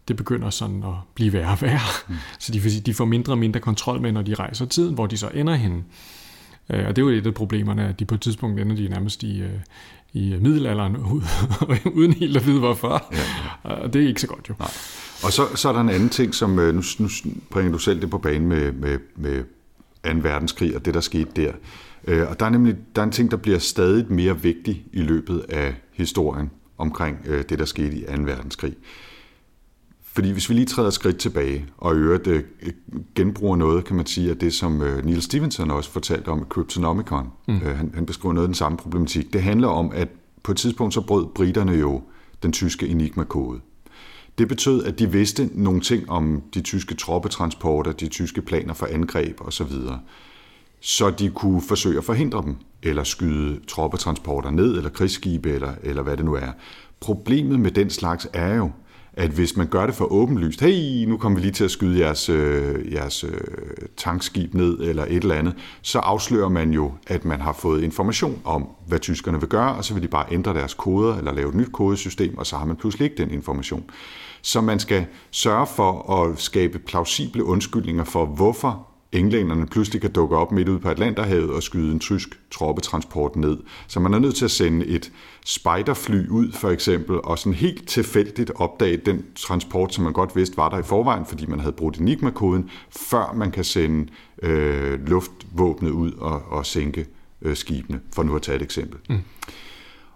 [0.09, 1.81] det begynder sådan at blive værre og værre.
[2.09, 2.15] Mm.
[2.39, 5.17] Så de, de får mindre og mindre kontrol med, når de rejser tiden, hvor de
[5.17, 5.85] så ender henne.
[6.71, 8.89] Øh, og det er jo et af problemerne, at de på et tidspunkt ender de
[8.89, 9.61] nærmest i, øh,
[10.13, 10.97] i middelalderen,
[11.99, 13.09] uden helt at vide hvorfor.
[13.13, 13.19] Ja,
[13.65, 13.75] ja.
[13.75, 14.55] Og det er ikke så godt jo.
[14.59, 14.71] Nej.
[15.25, 17.09] Og så, så er der en anden ting, som øh, nu, nu
[17.51, 19.43] bringer du selv det på banen med, med, med
[20.05, 20.11] 2.
[20.23, 21.53] verdenskrig og det, der skete der.
[22.27, 25.45] Og der er nemlig der er en ting, der bliver stadig mere vigtig i løbet
[25.49, 28.23] af historien omkring det, der skete i 2.
[28.23, 28.75] verdenskrig.
[30.13, 32.43] Fordi hvis vi lige træder skridt tilbage, og i øvrigt øh,
[33.15, 36.45] genbruger noget, kan man sige, af det, som øh, Neil Stevenson også fortalte om i
[36.49, 37.29] Cryptonomicon.
[37.49, 37.55] Mm.
[37.55, 39.33] Øh, han, han beskriver noget af den samme problematik.
[39.33, 40.09] Det handler om, at
[40.43, 42.03] på et tidspunkt så brød britterne jo
[42.43, 43.61] den tyske enigma-kode.
[44.41, 48.87] Det betød, at de vidste nogle ting om de tyske troppetransporter, de tyske planer for
[48.87, 49.73] angreb osv.,
[50.81, 56.03] så de kunne forsøge at forhindre dem, eller skyde troppetransporter ned, eller krigsskibe, eller, eller
[56.03, 56.49] hvad det nu er.
[57.01, 58.71] Problemet med den slags er jo,
[59.13, 61.99] at hvis man gør det for åbenlyst, hey, nu kommer vi lige til at skyde
[61.99, 63.41] jeres, øh, jeres øh,
[63.97, 68.41] tankskib ned eller et eller andet, så afslører man jo, at man har fået information
[68.45, 71.49] om, hvad tyskerne vil gøre, og så vil de bare ændre deres koder eller lave
[71.49, 73.85] et nyt kodesystem, og så har man pludselig ikke den information.
[74.43, 80.37] Så man skal sørge for at skabe plausible undskyldninger for, hvorfor englænderne pludselig kan dukke
[80.37, 83.59] op midt ude på Atlanterhavet og skyde en tysk troppetransport ned.
[83.87, 85.13] Så man er nødt til at sende et
[85.45, 90.57] spiderfly ud for eksempel, og sådan helt tilfældigt opdage den transport, som man godt vidste
[90.57, 95.91] var der i forvejen, fordi man havde brugt Enigma-koden, før man kan sende øh, luftvåbnet
[95.91, 97.07] ud og, og sænke
[97.43, 98.99] øh, skibene, for nu at tage et eksempel.
[99.09, 99.21] Mm.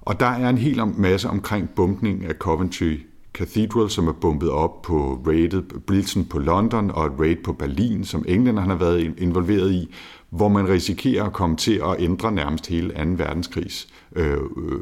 [0.01, 2.99] Og der er en hel masse omkring bumpning af Coventry
[3.35, 8.05] Cathedral, som er bumpet op på raidet, Blitzen på London og et raid på Berlin,
[8.05, 9.95] som englænderne har været involveret i,
[10.31, 13.25] hvor man risikerer at komme til at ændre nærmest hele 2.
[13.25, 14.39] verdenskrigs øh, øh,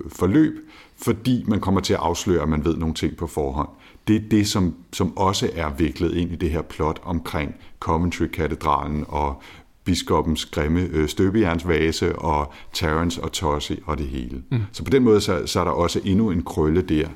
[0.08, 0.52] forløb,
[0.96, 3.68] fordi man kommer til at afsløre, at man ved nogle ting på forhånd.
[4.08, 9.04] Det er det, som, som også er viklet ind i det her plot omkring Coventry-katedralen
[9.08, 9.42] og
[9.84, 14.42] biskopens grimme øh, støbejernsvase og Terence og Tossi og det hele.
[14.50, 14.62] Mm.
[14.72, 17.08] Så på den måde så, så er der også endnu en krølle der,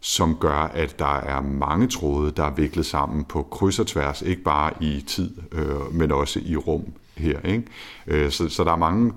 [0.00, 4.22] som gør, at der er mange tråde, der er viklet sammen på kryds og tværs,
[4.22, 6.84] ikke bare i tid, øh, men også i rum
[7.16, 7.40] her.
[7.40, 7.64] Ikke?
[8.06, 9.12] Øh, så, så der er mange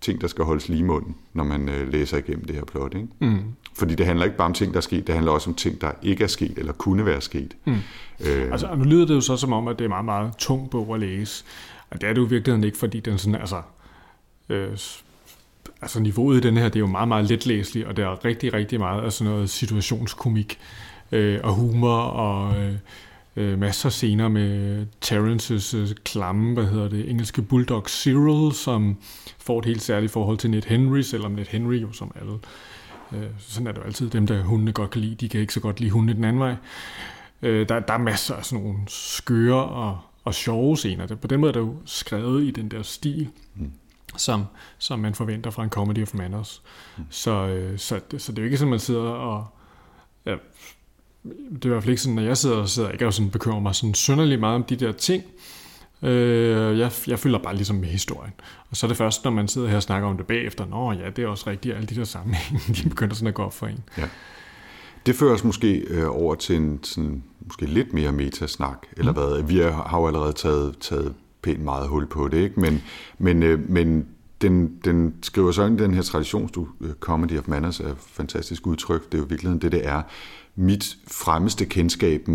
[0.00, 2.94] ting, der skal holdes lige i munden, når man øh, læser igennem det her plot.
[2.94, 3.08] Ikke?
[3.18, 3.42] Mm.
[3.74, 5.80] Fordi det handler ikke bare om ting, der er sket, det handler også om ting,
[5.80, 7.56] der ikke er sket, eller kunne være sket.
[7.64, 7.72] Mm.
[8.20, 10.70] Øh, altså, nu lyder det jo så som om, at det er meget, meget tung
[10.70, 11.44] bog at læse.
[11.90, 13.62] Og det er det jo i virkeligheden ikke, fordi den sådan, altså,
[14.48, 14.76] øh,
[15.82, 18.54] altså niveauet i den her, det er jo meget, meget letlæseligt, og der er rigtig,
[18.54, 20.58] rigtig meget af sådan noget situationskomik
[21.12, 22.74] øh, og humor og øh,
[23.36, 28.96] øh masser af scener med Terrences øh, klamme, hvad hedder det, engelske bulldog Cyril, som
[29.38, 32.32] får et helt særligt forhold til Ned Henry, selvom Ned Henry jo som alle.
[33.12, 35.54] Øh, sådan er det jo altid, dem der hundene godt kan lide, de kan ikke
[35.54, 36.54] så godt lide hundene den anden vej.
[37.42, 41.06] Øh, der, der er masser af sådan nogle skøre og, og sjove scener.
[41.06, 43.28] På den måde er det jo skrevet i den der stil.
[43.54, 43.70] Mm
[44.16, 44.44] som,
[44.78, 46.62] som man forventer fra en comedy of manners.
[46.96, 47.04] Mm.
[47.10, 49.46] Så, øh, så, så det er jo ikke sådan, man sidder og...
[50.26, 50.34] Ja,
[51.24, 53.30] det er i hvert fald ikke sådan, når jeg sidder og sidder ikke og sådan
[53.30, 55.24] bekymrer mig sådan synderligt meget om de der ting.
[56.02, 58.32] Øh, jeg, jeg følger bare ligesom med historien.
[58.70, 60.92] Og så er det først, når man sidder her og snakker om det bagefter, nå
[60.92, 63.54] ja, det er også rigtigt, alle de der sammenhænge, de begynder sådan at gå op
[63.54, 63.84] for en.
[63.98, 64.08] Ja.
[65.06, 69.18] Det fører os måske øh, over til en sådan, måske lidt mere metasnak, eller mm.
[69.18, 69.42] hvad?
[69.42, 72.60] Vi har jo allerede taget, taget pænt meget hul på det, ikke?
[72.60, 72.82] Men,
[73.18, 74.06] men, øh, men
[74.42, 77.96] den, den skriver så ind i den her traditionsdu, øh, Comedy of Manners er et
[77.98, 80.02] fantastisk udtryk, det er jo i virkeligheden det, det er.
[80.56, 82.28] Mit fremmeste kendskab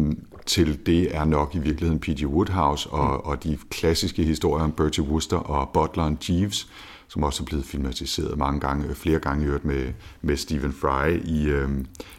[0.45, 2.25] til det er nok i virkeligheden P.G.
[2.25, 3.29] Woodhouse og, mm.
[3.29, 6.67] og de klassiske historier om Bertie Wooster og butleren Jeeves,
[7.07, 11.45] som også er blevet filmatiseret mange gange, flere gange hørt med, med Stephen Fry i,
[11.45, 11.69] øh,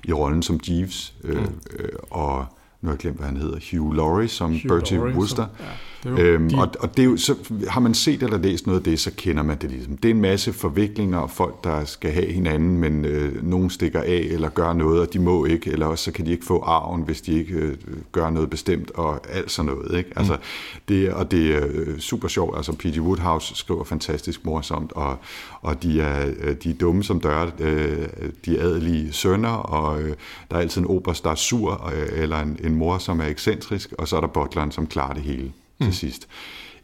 [0.04, 1.60] i rollen som Jeeves, øh, mm.
[1.78, 2.46] øh, og
[2.80, 5.46] nu har jeg glemt, hvad han hedder, Hugh Laurie som Hugh Bertie Laurie, Wooster.
[5.56, 5.70] Så, ja.
[6.06, 6.56] Øhm, de...
[6.56, 7.34] og, og det er jo, så
[7.68, 9.96] har man set eller læst noget af det, så kender man det ligesom.
[9.96, 14.00] Det er en masse forviklinger og folk, der skal have hinanden, men øh, nogen stikker
[14.00, 16.60] af eller gør noget, og de må ikke, eller også så kan de ikke få
[16.60, 17.76] arven, hvis de ikke øh,
[18.12, 19.98] gør noget bestemt, og alt sådan noget.
[19.98, 20.10] Ikke?
[20.16, 20.80] Altså, mm.
[20.88, 22.56] det, og det er øh, super sjovt.
[22.56, 23.00] Altså, P.G.
[23.00, 25.16] Woodhouse skriver fantastisk morsomt, og,
[25.62, 28.08] og de, er, øh, de er dumme som dør, øh,
[28.44, 30.14] de er adelige sønner, og øh,
[30.50, 33.26] der er altid en oberst, der er sur, øh, eller en, en mor, som er
[33.26, 35.92] ekscentrisk, og så er der butleren, som klarer det hele til mm.
[35.92, 36.28] sidst.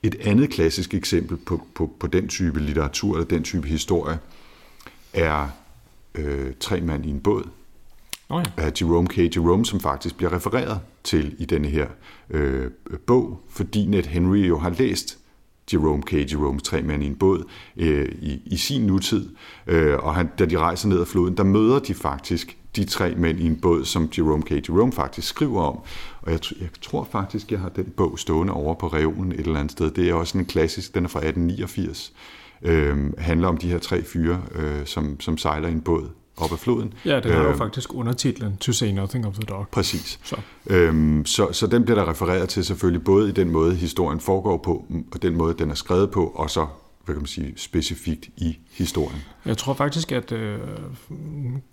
[0.03, 4.19] Et andet klassisk eksempel på, på, på den type litteratur, eller den type historie,
[5.13, 5.49] er
[6.15, 7.45] øh, Tre mand i en båd,
[8.29, 8.63] oh ja.
[8.63, 9.19] af Jerome K.
[9.37, 11.87] Jerome, som faktisk bliver refereret til i denne her
[12.31, 12.71] øh,
[13.07, 15.19] bog, fordi Ned Henry jo har læst
[15.73, 16.13] Jerome K.
[16.13, 17.45] Jeromes Tre mænd i en båd
[17.77, 19.29] øh, i, i sin nutid,
[19.67, 22.85] øh, og han, da de rejser ned ad floden, der møder de faktisk de de
[22.85, 24.51] tre mænd i en båd, som Jerome K.
[24.51, 25.79] Jerome faktisk skriver om.
[26.23, 29.61] Og jeg, jeg tror faktisk, jeg har den bog stående over på reolen et eller
[29.61, 29.91] andet sted.
[29.91, 32.13] Det er også en klassisk, den er fra 1889.
[32.63, 36.53] Øh, handler om de her tre fyre, øh, som, som sejler i en båd op
[36.53, 36.95] ad floden.
[37.05, 39.67] Ja, den har jo faktisk undertitlen To Say Nothing of the Dog.
[39.73, 40.21] Præcis.
[40.23, 40.37] Så.
[40.67, 44.57] Øhm, så, så den bliver der refereret til selvfølgelig både i den måde, historien foregår
[44.57, 46.67] på, og den måde, den er skrevet på, og så
[47.05, 49.23] hvad kan man sige, specifikt i historien.
[49.45, 50.59] Jeg tror faktisk, at øh,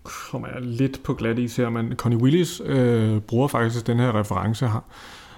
[0.03, 4.19] kommer jeg lidt på glat is her, men Connie Willis øh, bruger faktisk den her
[4.19, 4.83] reference, har,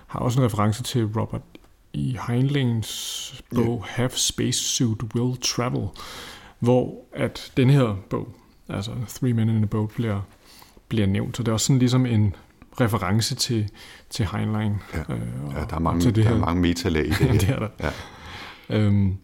[0.08, 1.42] har også en reference til Robert
[1.94, 2.18] E.
[2.28, 3.96] Heinleins bog yeah.
[3.96, 5.88] Have Spacesuit Will Travel,
[6.60, 8.36] hvor at den her bog,
[8.70, 10.22] altså Three Men in a Boat, bliver,
[10.88, 11.38] bliver nævnt.
[11.38, 12.36] Så det er også sådan ligesom en
[12.82, 13.70] reference til,
[14.10, 14.74] til Heinlein.
[14.94, 15.20] Ja, øh,
[15.56, 16.36] ja der er mange, til det der her.
[16.36, 17.20] er mange metalag i det.
[17.42, 17.68] det er der.
[17.80, 17.90] Ja.
[18.70, 19.18] Øhm,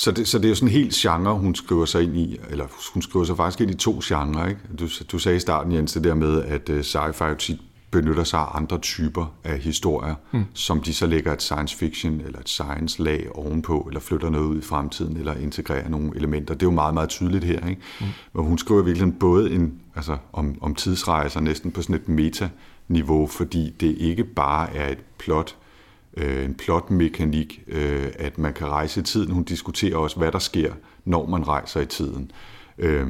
[0.00, 2.38] så det, så det er jo sådan en helt genre, hun skriver sig ind i,
[2.50, 4.48] eller hun skriver sig faktisk ind i to genrer.
[4.48, 4.60] Ikke?
[4.78, 7.58] Du, du sagde i starten, Jens, det der med, at uh, sci-fi tit
[7.90, 10.44] benytter sig af andre typer af historier, mm.
[10.54, 14.46] som de så lægger et science fiction eller et science lag ovenpå, eller flytter noget
[14.46, 16.54] ud i fremtiden, eller integrerer nogle elementer.
[16.54, 17.68] Det er jo meget, meget tydeligt her.
[17.68, 17.82] Ikke?
[18.00, 18.06] Mm.
[18.34, 23.26] Og hun skriver virkelig både en, altså, om, om tidsrejser næsten på sådan et meta-niveau,
[23.26, 25.56] fordi det ikke bare er et plot,
[26.16, 29.32] øh, en plotmekanik, øh, at man kan rejse i tiden.
[29.32, 30.72] Hun diskuterer også, hvad der sker,
[31.04, 32.30] når man rejser i tiden.
[32.78, 33.06] Øh,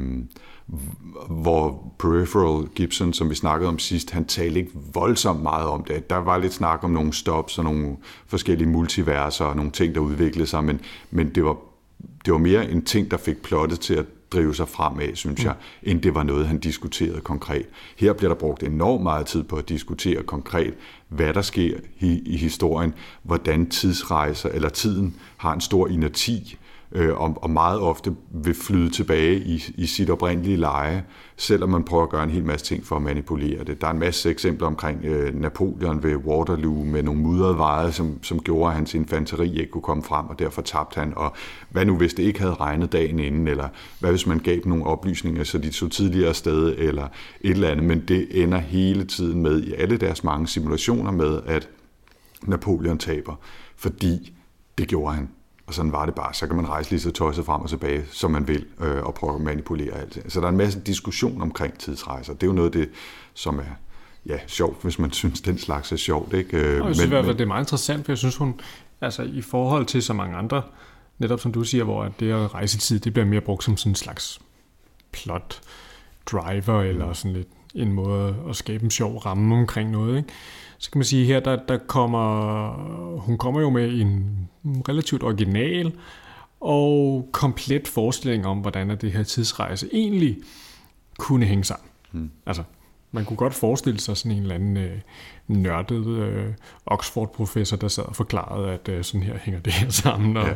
[1.31, 6.11] hvor Peripheral Gibson, som vi snakkede om sidst, han talte ikke voldsomt meget om det.
[6.11, 10.01] Der var lidt snak om nogle stops og nogle forskellige multiverser og nogle ting, der
[10.01, 11.57] udviklede sig, men, men det, var,
[12.25, 15.53] det var mere en ting, der fik plottet til at drive sig fremad, synes jeg,
[15.53, 15.91] mm.
[15.91, 17.67] end det var noget, han diskuterede konkret.
[17.97, 20.75] Her bliver der brugt enormt meget tid på at diskutere konkret,
[21.09, 26.59] hvad der sker i, i historien, hvordan tidsrejser eller tiden har en stor inerti,
[26.93, 31.05] øh, og, og meget ofte vil flyde tilbage i, i sit oprindelige leje,
[31.37, 33.81] selvom man prøver at gøre en hel masse ting for at manipulere det.
[33.81, 38.23] Der er en masse eksempler omkring øh, Napoleon ved Waterloo med nogle mudrede veje, som,
[38.23, 41.13] som gjorde, at hans infanteri ikke kunne komme frem, og derfor tabte han.
[41.17, 41.33] Og
[41.71, 43.69] hvad nu, hvis det ikke havde regnet dagen inden, eller
[44.01, 47.05] hvad hvis man gav nogle oplysninger, så de så tidligere sted, eller
[47.41, 47.85] et eller andet.
[47.85, 51.69] Men det ender hele tiden med, i alle deres mange simulationer med, at
[52.47, 53.35] Napoleon taber,
[53.77, 54.33] fordi
[54.79, 55.29] det gjorde han
[55.71, 56.35] og sådan var det bare.
[56.35, 59.15] Så kan man rejse lige så tosset frem og tilbage, som man vil, øh, og
[59.15, 60.19] prøve at manipulere alt.
[60.29, 62.33] Så der er en masse diskussion omkring tidsrejser.
[62.35, 62.91] Det er jo noget af det,
[63.35, 63.75] som er
[64.27, 66.35] ja, sjovt, hvis man synes, den slags er sjovt.
[66.35, 66.57] Ikke?
[66.57, 68.61] Øh, jeg synes men, i hvert fald, det er meget interessant, for jeg synes, hun,
[69.01, 70.63] altså i forhold til så mange andre,
[71.19, 73.93] netop som du siger, hvor det at rejse tid, det bliver mere brugt som sådan
[73.93, 74.41] en slags
[75.13, 75.61] plot
[76.27, 77.15] driver, eller mm.
[77.15, 80.17] sådan lidt en måde at skabe en sjov ramme omkring noget.
[80.17, 80.29] Ikke?
[80.81, 82.73] Så kan man sige her, der, der kommer,
[83.17, 84.49] hun kommer jo med en
[84.89, 85.93] relativt original
[86.61, 90.39] og komplet forestilling om, hvordan det her tidsrejse egentlig
[91.19, 91.89] kunne hænge sammen.
[92.13, 92.31] Hmm.
[92.47, 92.63] Altså,
[93.13, 95.01] man kunne godt forestille sig sådan en eller anden øh,
[95.51, 96.47] nørdet øh,
[96.87, 100.55] Oxford-professor, der sad og forklarede, at øh, sådan her hænger det her sammen, og ja,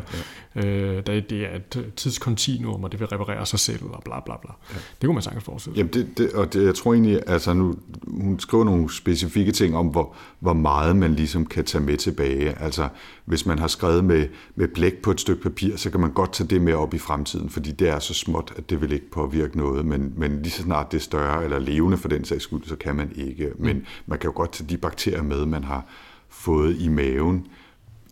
[0.54, 0.66] ja.
[0.66, 4.52] Øh, det er et tidskontinuum, og det vil reparere sig selv, og bla bla bla.
[4.70, 4.78] Ja.
[5.00, 5.78] Det kunne man sagtens forestille sig.
[5.78, 7.74] Jamen, det, det, og det, jeg tror egentlig, altså nu,
[8.06, 12.62] hun skriver nogle specifikke ting om, hvor, hvor meget man ligesom kan tage med tilbage.
[12.62, 12.88] Altså,
[13.24, 16.32] hvis man har skrevet med, med blæk på et stykke papir, så kan man godt
[16.32, 19.10] tage det med op i fremtiden, fordi det er så småt, at det vil ikke
[19.10, 22.42] påvirke noget, men, men lige så snart det er større, eller levende for den sags
[22.42, 23.52] skyld, så kan man ikke.
[23.58, 23.84] Men mm.
[24.06, 25.86] man kan jo godt tage de bakterier med, man har
[26.28, 27.46] fået i maven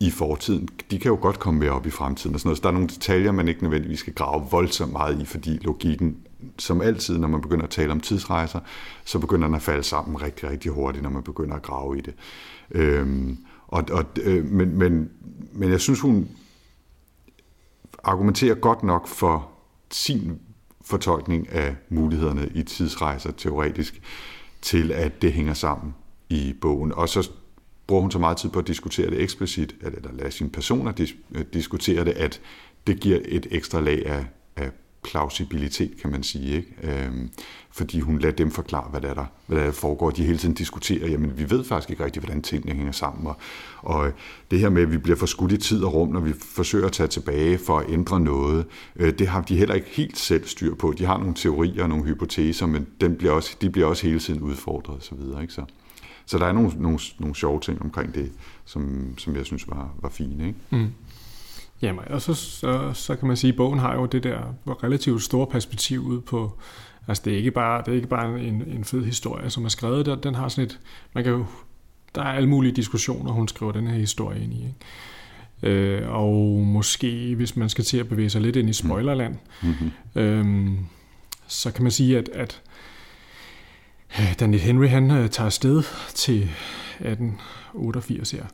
[0.01, 2.59] i fortiden, de kan jo godt komme med op i fremtiden og sådan noget.
[2.59, 6.17] Så der er nogle detaljer, man ikke nødvendigvis skal grave voldsomt meget i, fordi logikken,
[6.59, 8.61] som altid, når man begynder at tale om tidsrejser,
[9.05, 12.01] så begynder den at falde sammen rigtig, rigtig hurtigt, når man begynder at grave i
[12.01, 12.15] det.
[12.71, 13.39] Øhm,
[13.73, 15.11] og, og, øh, men, men,
[15.53, 16.29] men jeg synes, hun
[18.05, 19.51] argumenterer godt nok for
[19.91, 20.39] sin
[20.81, 24.03] fortolkning af mulighederne i tidsrejser teoretisk,
[24.63, 25.95] til at det hænger sammen
[26.29, 26.93] i bogen.
[26.93, 27.31] Og så
[27.87, 31.17] bruger hun så meget tid på at diskutere det eksplicit, eller lade sine personer dis-
[31.35, 32.41] øh, diskutere det, at
[32.87, 34.71] det giver et ekstra lag af, af
[35.05, 36.57] plausibilitet, kan man sige.
[36.57, 36.69] Ikke?
[36.83, 37.31] Øhm,
[37.71, 40.11] fordi hun lader dem forklare, hvad der, er der, hvad der foregår.
[40.11, 43.27] De hele tiden diskuterer, jamen vi ved faktisk ikke rigtigt, hvordan tingene hænger sammen.
[43.27, 43.37] Og,
[43.79, 44.13] og øh,
[44.51, 46.93] det her med, at vi bliver forskudt i tid og rum, når vi forsøger at
[46.93, 50.75] tage tilbage for at ændre noget, øh, det har de heller ikke helt selv styr
[50.75, 50.95] på.
[50.99, 54.21] De har nogle teorier og nogle hypoteser, men den bliver også, de bliver også hele
[54.21, 55.43] tiden udfordret osv.
[55.43, 55.53] Ikke?
[55.53, 55.65] Så,
[56.27, 58.33] så der er nogle, nogle, nogle sjove ting omkring det,
[58.65, 60.47] som, som jeg synes var, var fine.
[60.47, 60.59] Ikke?
[60.71, 60.89] Mm.
[61.83, 65.23] Jamen, og så, så, så kan man sige, at bogen har jo det der relativt
[65.23, 66.59] store perspektiv ud på,
[67.09, 69.69] altså det er ikke bare, det er ikke bare en, en fed historie, som er
[69.69, 70.81] skrevet der, den har sådan et,
[71.15, 71.47] man kan jo,
[72.15, 74.75] der er alle mulige diskussioner, hun skriver den her historie ind i, ikke?
[75.63, 79.91] Øh, og måske, hvis man skal til at bevæge sig lidt ind i spoilerland, mm-hmm.
[80.15, 80.79] øhm,
[81.47, 82.63] så kan man sige, at, at
[84.19, 85.83] øh, Daniel Henry han øh, tager afsted
[86.15, 88.45] til 1888 her.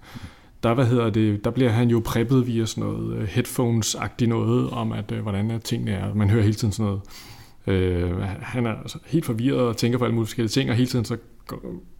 [0.62, 4.70] Der, hvad hedder det, der bliver han jo preppet via sådan noget øh, headphones-agtigt noget
[4.70, 6.14] om, at øh, hvordan er tingene er.
[6.14, 7.00] Man hører hele tiden sådan noget.
[7.82, 10.88] Øh, han er altså helt forvirret og tænker på alle mulige forskellige ting, og hele
[10.88, 11.16] tiden så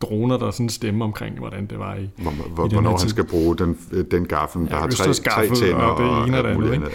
[0.03, 3.25] droner der sådan stemme omkring, hvordan det var i, Hvor, hvor, i hvornår han skal
[3.25, 3.79] bruge den,
[4.11, 6.87] den gaffel, der Ja, har tre, tre tænder og det ene og det andet, ikke?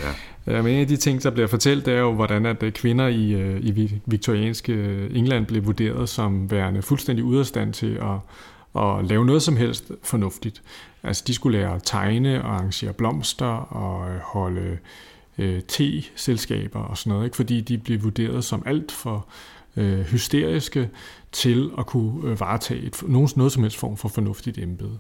[0.48, 0.56] Ja.
[0.56, 2.72] Ja, men en af de ting, der bliver fortalt, det er jo, hvordan at øh,
[2.72, 7.46] kvinder i, øh, i vi- viktorianske øh, England blev vurderet som værende fuldstændig ude af
[7.46, 8.18] stand til at,
[8.76, 10.62] at lave noget som helst fornuftigt.
[11.04, 14.78] Altså, de skulle lære at tegne og arrangere blomster og øh, holde
[15.38, 17.36] øh, te-selskaber og sådan noget, ikke?
[17.36, 19.28] fordi de blev vurderet som alt for
[19.78, 20.90] øh, hysteriske
[21.32, 25.00] til at kunne øh, varetage et, nogen, noget som helst form for fornuftigt embede.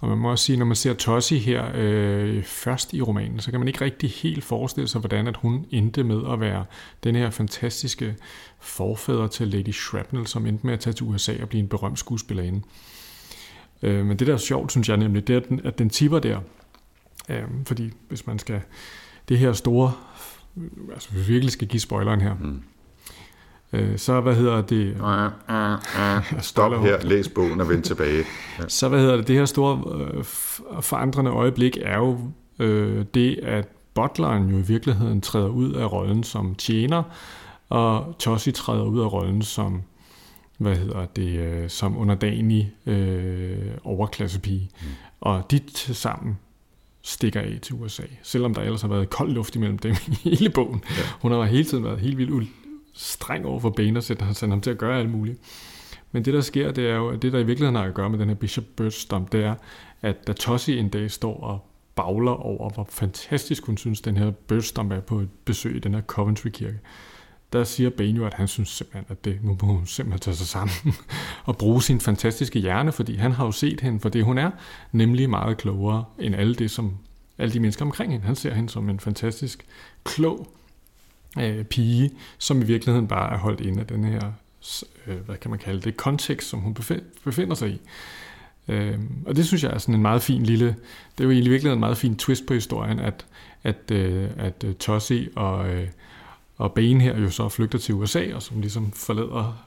[0.00, 3.50] Og man må også sige, når man ser Tossi her øh, først i romanen, så
[3.50, 6.64] kan man ikke rigtig helt forestille sig, hvordan at hun endte med at være
[7.04, 8.16] den her fantastiske
[8.60, 11.98] forfader til Lady Shrapnel, som endte med at tage til USA og blive en berømt
[11.98, 12.62] skuespillerinde.
[13.82, 15.90] Øh, men det der er sjovt, synes jeg nemlig, det er, at den, at den
[15.90, 16.38] tipper der.
[17.28, 18.60] Øh, fordi hvis man skal...
[19.28, 19.92] Det her store...
[20.92, 22.62] Altså, hvis vi virkelig skal give spoileren her, Mm.
[23.72, 24.96] øh, så hvad hedder det...
[26.44, 28.24] Stop her, læs bogen og vend tilbage.
[28.68, 29.82] Så hvad hedder det, det her store
[30.14, 30.24] øh,
[30.82, 32.18] forandrende øjeblik er jo
[32.58, 37.02] øh, det, at butleren jo i virkeligheden træder ud af rollen som tjener,
[37.68, 39.82] og Tossi træder ud af rollen som,
[40.56, 44.70] hvad hedder det, øh, som underdanig øh, overklassepige.
[44.80, 44.86] Mm.
[45.20, 45.60] Og de
[45.94, 46.38] sammen
[47.02, 50.50] stikker af til USA, selvom der ellers har været kold luft imellem dem i hele
[50.50, 50.84] bogen.
[50.90, 51.02] Ja.
[51.20, 52.48] Hun har hele tiden været helt vildt
[52.94, 55.38] streng over for Bane og sætter sendt ham til at gøre alt muligt.
[56.12, 58.10] Men det, der sker, det er jo, at det, der i virkeligheden har at gøre
[58.10, 59.54] med den her Bishop Birdstomp, det er,
[60.02, 61.58] at da Tossi en dag står og
[61.94, 65.94] bagler over, hvor fantastisk hun synes, den her Birdstomp er på et besøg i den
[65.94, 66.78] her Coventry-kirke,
[67.52, 70.36] der siger Bane jo, at han synes simpelthen, at det, nu må hun simpelthen tage
[70.36, 70.74] sig sammen
[71.44, 74.50] og bruge sin fantastiske hjerne, fordi han har jo set hende for det, hun er,
[74.92, 76.96] nemlig meget klogere end alle, det, som,
[77.38, 78.26] alle de mennesker omkring hende.
[78.26, 79.66] Han ser hende som en fantastisk
[80.04, 80.48] klog
[81.38, 84.32] øh, pige, som i virkeligheden bare er holdt inde af den her,
[85.06, 86.74] øh, hvad kan man kalde det, kontekst, som hun
[87.24, 87.80] befinder sig i.
[88.68, 90.66] Øh, og det synes jeg er sådan en meget fin lille,
[91.18, 93.26] det er jo i virkeligheden en meget fin twist på historien, at,
[93.62, 95.88] at, øh, at øh, Tossi og, øh,
[96.56, 99.66] og Bane her jo så flygter til USA, og som ligesom forlader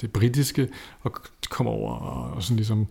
[0.00, 0.68] det britiske,
[1.02, 1.12] og
[1.50, 2.86] kommer over og, og sådan ligesom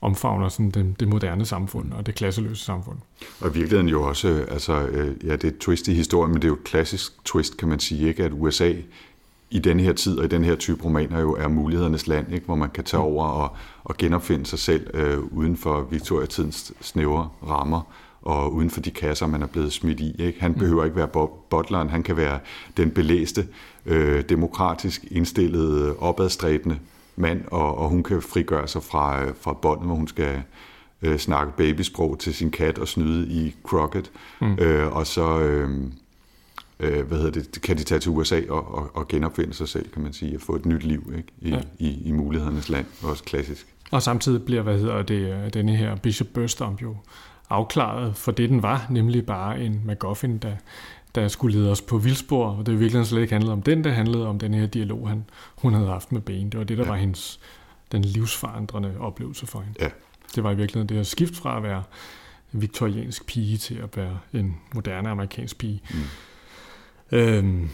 [0.00, 2.98] omfavner sådan det, det moderne samfund og det klasseløse samfund.
[3.40, 6.32] Og i virkeligheden jo også, øh, altså, øh, ja, det er et twist i historien,
[6.32, 8.24] men det er jo et klassisk twist, kan man sige, ikke?
[8.24, 8.72] at USA
[9.50, 12.46] i den her tid og i den her type romaner jo er mulighedernes land, ikke?
[12.46, 17.28] hvor man kan tage over og, og genopfinde sig selv øh, uden for Victoria-tidens snævre
[17.48, 20.14] rammer og uden for de kasser, man er blevet smidt i.
[20.18, 20.40] Ikke?
[20.40, 22.38] Han behøver ikke være bo- butleren, han kan være
[22.76, 23.48] den belæste,
[23.86, 26.78] øh, demokratisk indstillede, opadstræbende
[27.16, 30.42] mand, og, og hun kan frigøre sig fra, øh, fra båndet, hvor hun skal
[31.02, 34.10] øh, snakke babysprog til sin kat og snyde i Crockett.
[34.40, 34.54] Mm.
[34.58, 35.70] Øh, og så øh,
[36.80, 39.88] øh, hvad hedder det, kan de tage til USA og, og, og genopfinde sig selv,
[39.90, 41.28] kan man sige, og få et nyt liv ikke?
[41.40, 41.60] I, Ja.
[41.78, 43.66] i, i mulighedernes land, også klassisk.
[43.90, 46.96] Og samtidig bliver, hvad hedder det, øh, denne her Bishop Burstomp jo
[47.50, 50.56] afklaret for det, den var, nemlig bare en MacGuffin, der,
[51.14, 53.84] der skulle lede os på vildspor, og det i virkeligheden slet ikke handlede om den,
[53.84, 55.24] det handlede om den her dialog, han,
[55.56, 56.50] hun havde haft med Bane.
[56.50, 56.90] Det var det, der ja.
[56.90, 57.40] Var hendes,
[57.92, 59.74] den livsforandrende oplevelse for hende.
[59.80, 59.88] Ja.
[60.34, 61.82] Det var i virkeligheden det her skift fra at være
[62.52, 65.82] viktoriansk pige til at være en moderne amerikansk pige.
[65.90, 65.98] Mm.
[67.18, 67.70] Øhm,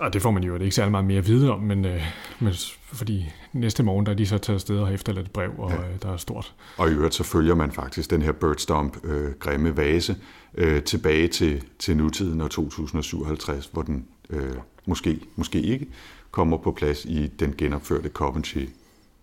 [0.00, 2.02] og, det får man jo ikke særlig meget mere at vide om, men, øh,
[2.40, 2.52] men
[2.92, 5.70] fordi næste morgen, der er de så taget afsted og har efterladt et brev, og
[5.70, 5.76] Ja.
[5.76, 6.54] øh, der er stort.
[6.76, 10.16] Og i øvrigt så følger man faktisk den her Birdstomp øh, grimme vase
[10.54, 14.52] øh, tilbage til, til nutiden og 2057, hvor den øh,
[14.86, 15.86] måske, måske ikke
[16.30, 18.68] kommer på plads i den genopførte Coventry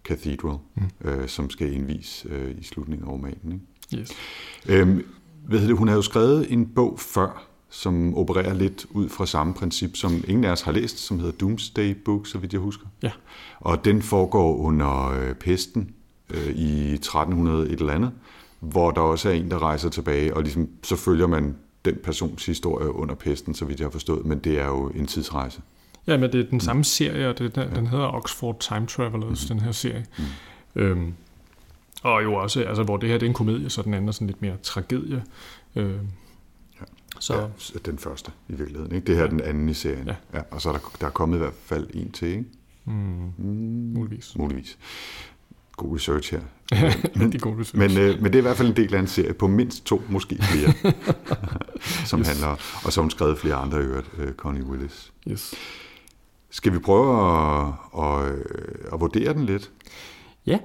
[0.03, 1.09] Cathedral, mm.
[1.09, 3.61] øh, som skal indvis øh, i slutningen af romanen.
[3.91, 4.01] Ikke?
[4.01, 4.11] Yes.
[4.69, 5.05] Øhm,
[5.45, 9.25] hvad hedder det, hun har jo skrevet en bog før, som opererer lidt ud fra
[9.25, 12.61] samme princip, som ingen af os har læst, som hedder Doomsday Book, så vidt jeg
[12.61, 12.85] husker.
[13.03, 13.11] Ja.
[13.59, 15.93] Og den foregår under øh, pesten
[16.29, 18.11] øh, i 1300 et eller andet,
[18.59, 21.55] hvor der også er en, der rejser tilbage, og ligesom, så følger man
[21.85, 25.07] den persons historie under pesten, så vidt jeg har forstået, men det er jo en
[25.07, 25.61] tidsrejse.
[26.07, 29.49] Ja, men det er den samme serie, og det, den, den hedder Oxford Time Travelers,
[29.49, 29.55] mm.
[29.55, 30.05] den her serie.
[30.17, 30.81] Mm.
[30.81, 31.13] Øhm,
[32.03, 34.11] og jo også, altså, hvor det her det er en komedie, så den anden er
[34.11, 35.23] sådan lidt mere tragedie.
[35.75, 35.97] Øhm, Ja.
[37.19, 37.35] Så
[37.73, 38.95] Ja, den første i virkeligheden.
[38.95, 39.07] Ikke?
[39.07, 40.07] Det her er den anden i serien.
[40.07, 40.15] Ja.
[40.33, 42.45] Ja, og så er der, der er kommet i hvert fald en til, ikke?
[42.85, 43.31] mm,
[43.93, 44.35] muligvis.
[44.37, 44.77] muligvis.
[45.77, 46.41] God research her.
[47.21, 47.77] Er god research.
[47.77, 49.85] Men, øh, men det er i hvert fald en del af en serie på mindst
[49.85, 50.73] to, måske flere,
[52.09, 52.27] som Yes.
[52.27, 52.47] handler,
[52.85, 55.13] og hun skrevet flere andre øvrigt, øh, Connie Willis.
[55.31, 55.53] yes.
[56.49, 58.33] Skal vi prøve at, at,
[58.93, 59.71] at vurdere den lidt?
[60.45, 60.59] Ja,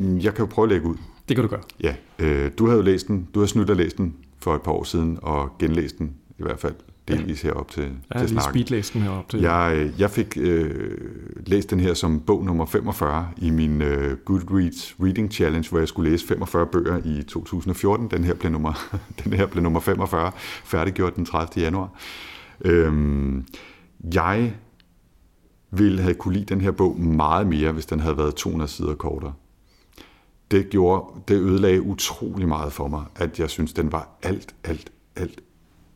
[0.00, 0.96] Jeg kan jo prøve at lægge ud.
[1.28, 1.62] det kan du gøre.
[1.80, 4.62] Ja, øh, du havde jo læst den, du har snydt og læst den for et
[4.62, 6.74] par år siden, og genlæst den i hvert fald
[7.08, 8.52] delvis herop til, har til snakken.
[8.52, 9.40] speedlæst den heroppe til.
[9.40, 10.98] Jeg, øh, jeg fik øh,
[11.46, 15.88] læst den her som bog nummer 45 i min øh, Goodreads Reading Challenge, hvor jeg
[15.88, 18.10] skulle læse 45 bøger i 2014.
[18.10, 18.72] Den her blev nummer,
[19.24, 20.32] den her blev nummer 45,
[20.64, 21.64] færdiggjort den 30.
[21.64, 21.90] januar.
[22.64, 23.46] Øhm,
[24.14, 24.54] jeg
[25.70, 28.94] ville have kunne lide den her bog meget mere, hvis den havde været 200 sider
[28.94, 29.32] kortere.
[30.50, 34.92] Det gjorde, det ødelagde utrolig meget for mig, at jeg synes, den var alt, alt,
[35.16, 35.40] alt,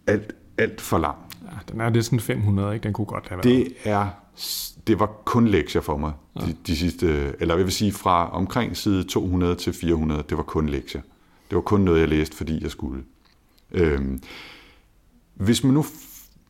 [0.06, 1.16] alt, alt for lang.
[1.42, 2.84] Ja, den er lidt sådan 500, ikke?
[2.84, 3.44] Den kunne godt have været.
[3.44, 4.08] Det er
[4.86, 8.76] det var kun lektier for mig de, de sidste, eller jeg vil sige fra omkring
[8.76, 11.02] side 200 til 400, det var kun lektier.
[11.50, 13.02] Det var kun noget, jeg læste, fordi jeg skulle.
[13.70, 14.22] Øhm,
[15.34, 15.84] hvis man nu,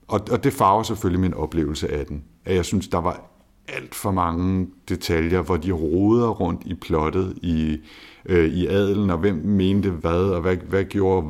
[0.09, 3.31] og, og det farver selvfølgelig min oplevelse af den, at jeg synes, der var
[3.73, 7.79] alt for mange detaljer, hvor de roder rundt i plottet i,
[8.27, 11.27] øh, i adelen, og hvem mente hvad, og hvad, hvad gjorde,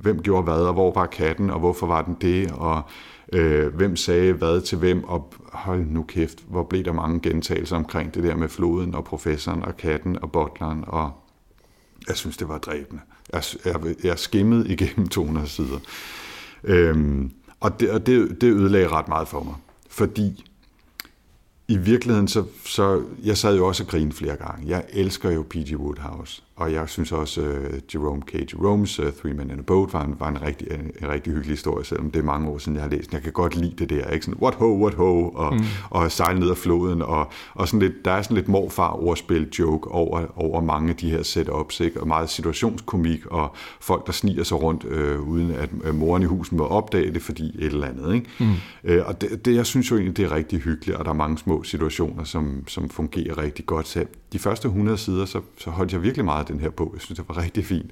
[0.00, 2.82] hvem gjorde hvad, og hvor var katten, og hvorfor var den det, og
[3.32, 7.76] øh, hvem sagde hvad til hvem, og hold nu kæft, hvor blev der mange gentagelser
[7.76, 11.10] omkring det der med floden, og professoren, og katten, og bottleren, og
[12.08, 13.02] jeg synes, det var dræbende.
[13.32, 15.78] Jeg, jeg, jeg skimmede igennem 200 sider.
[16.64, 19.54] Øhm, og det, og det, det ødelagde ret meget for mig,
[19.88, 20.44] fordi
[21.68, 24.68] i virkeligheden, så, så jeg sad jo også og grinede flere gange.
[24.68, 25.76] Jeg elsker jo P.G.
[25.76, 28.34] Woodhouse, og jeg synes også, uh, Jerome K.
[28.34, 31.32] Jerome's uh, Three Men in a Boat var en, var en, rigtig, en, en rigtig
[31.32, 33.14] hyggelig historie, selvom det er mange år siden, jeg har læst den.
[33.14, 34.24] Jeg kan godt lide det der, ikke?
[34.24, 35.64] Sådan, what ho, what ho, og, mm.
[35.90, 39.90] og sejle ned ad floden, og, og sådan lidt, der er sådan lidt morfar-ordspil joke
[39.90, 42.00] over, over mange af de her setups, ikke?
[42.00, 46.26] og meget situationskomik, og folk, der sniger sig rundt, øh, uden at øh, moren i
[46.26, 48.14] husen må opdage det, fordi et eller andet.
[48.14, 48.26] Ikke?
[48.40, 48.54] Mm.
[48.84, 51.14] Øh, og det, det, jeg synes jo egentlig, det er rigtig hyggeligt, og der er
[51.14, 53.88] mange små situationer, som, som fungerer rigtig godt.
[53.88, 56.90] Så de første 100 sider, så, så holdt jeg virkelig meget af den her bog.
[56.94, 57.90] Jeg synes, det var rigtig fint.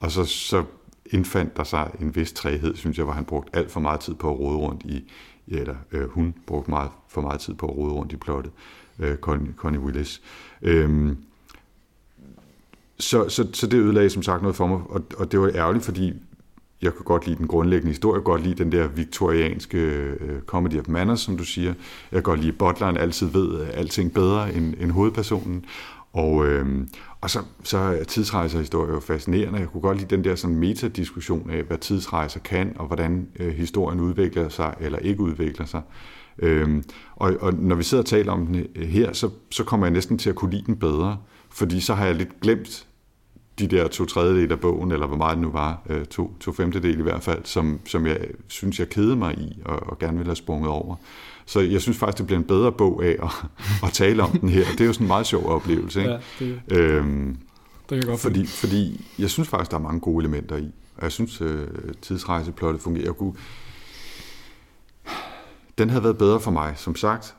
[0.00, 0.64] Og så, så
[1.06, 4.14] indfandt der sig en vis træhed, synes jeg, hvor han brugte alt for meget tid
[4.14, 5.12] på at rode rundt i,
[5.48, 8.52] eller øh, hun brugte meget for meget tid på at rode rundt i plottet,
[8.98, 10.22] øh, Connie, Connie Willis.
[10.62, 11.16] Øhm,
[12.98, 15.84] så, så, så det ødelagde som sagt noget for mig, og, og det var ærgerligt,
[15.84, 16.12] fordi
[16.82, 20.40] jeg kunne godt lide den grundlæggende historie, jeg kan godt lide den der viktorianske øh,
[20.46, 21.74] comedy of manners, som du siger.
[22.12, 25.64] Jeg kan godt lide, at butleren altid ved øh, alting bedre end, end hovedpersonen.
[26.12, 26.86] Og, øh,
[27.20, 29.58] og så, så er tidsrejserhistorie jo fascinerende.
[29.58, 33.54] Jeg kunne godt lide den der sådan metadiskussion af, hvad tidsrejser kan, og hvordan øh,
[33.54, 35.82] historien udvikler sig eller ikke udvikler sig.
[36.38, 36.82] Øh,
[37.16, 40.18] og, og når vi sidder og taler om den her, så, så kommer jeg næsten
[40.18, 41.18] til at kunne lide den bedre,
[41.50, 42.86] fordi så har jeg lidt glemt
[43.58, 46.52] de der to tredjedel af bogen, eller hvor meget det nu var, øh, to, to
[46.52, 50.16] femtedel i hvert fald, som, som jeg synes, jeg kedede mig i, og, og gerne
[50.16, 50.96] ville have sprunget over.
[51.46, 53.30] Så jeg synes faktisk, det bliver en bedre bog af at,
[53.86, 54.64] at tale om den her.
[54.72, 56.00] Det er jo sådan en meget sjov oplevelse.
[56.00, 56.12] Ikke?
[56.12, 60.00] Ja, det, Øhm, det kan jeg godt fordi, fordi jeg synes faktisk, der er mange
[60.00, 60.70] gode elementer i.
[60.96, 61.66] Og jeg synes, øh,
[62.02, 63.04] tidsrejseplottet fungerer.
[63.04, 63.32] Jeg kunne,
[65.78, 67.34] den havde været bedre for mig, som sagt,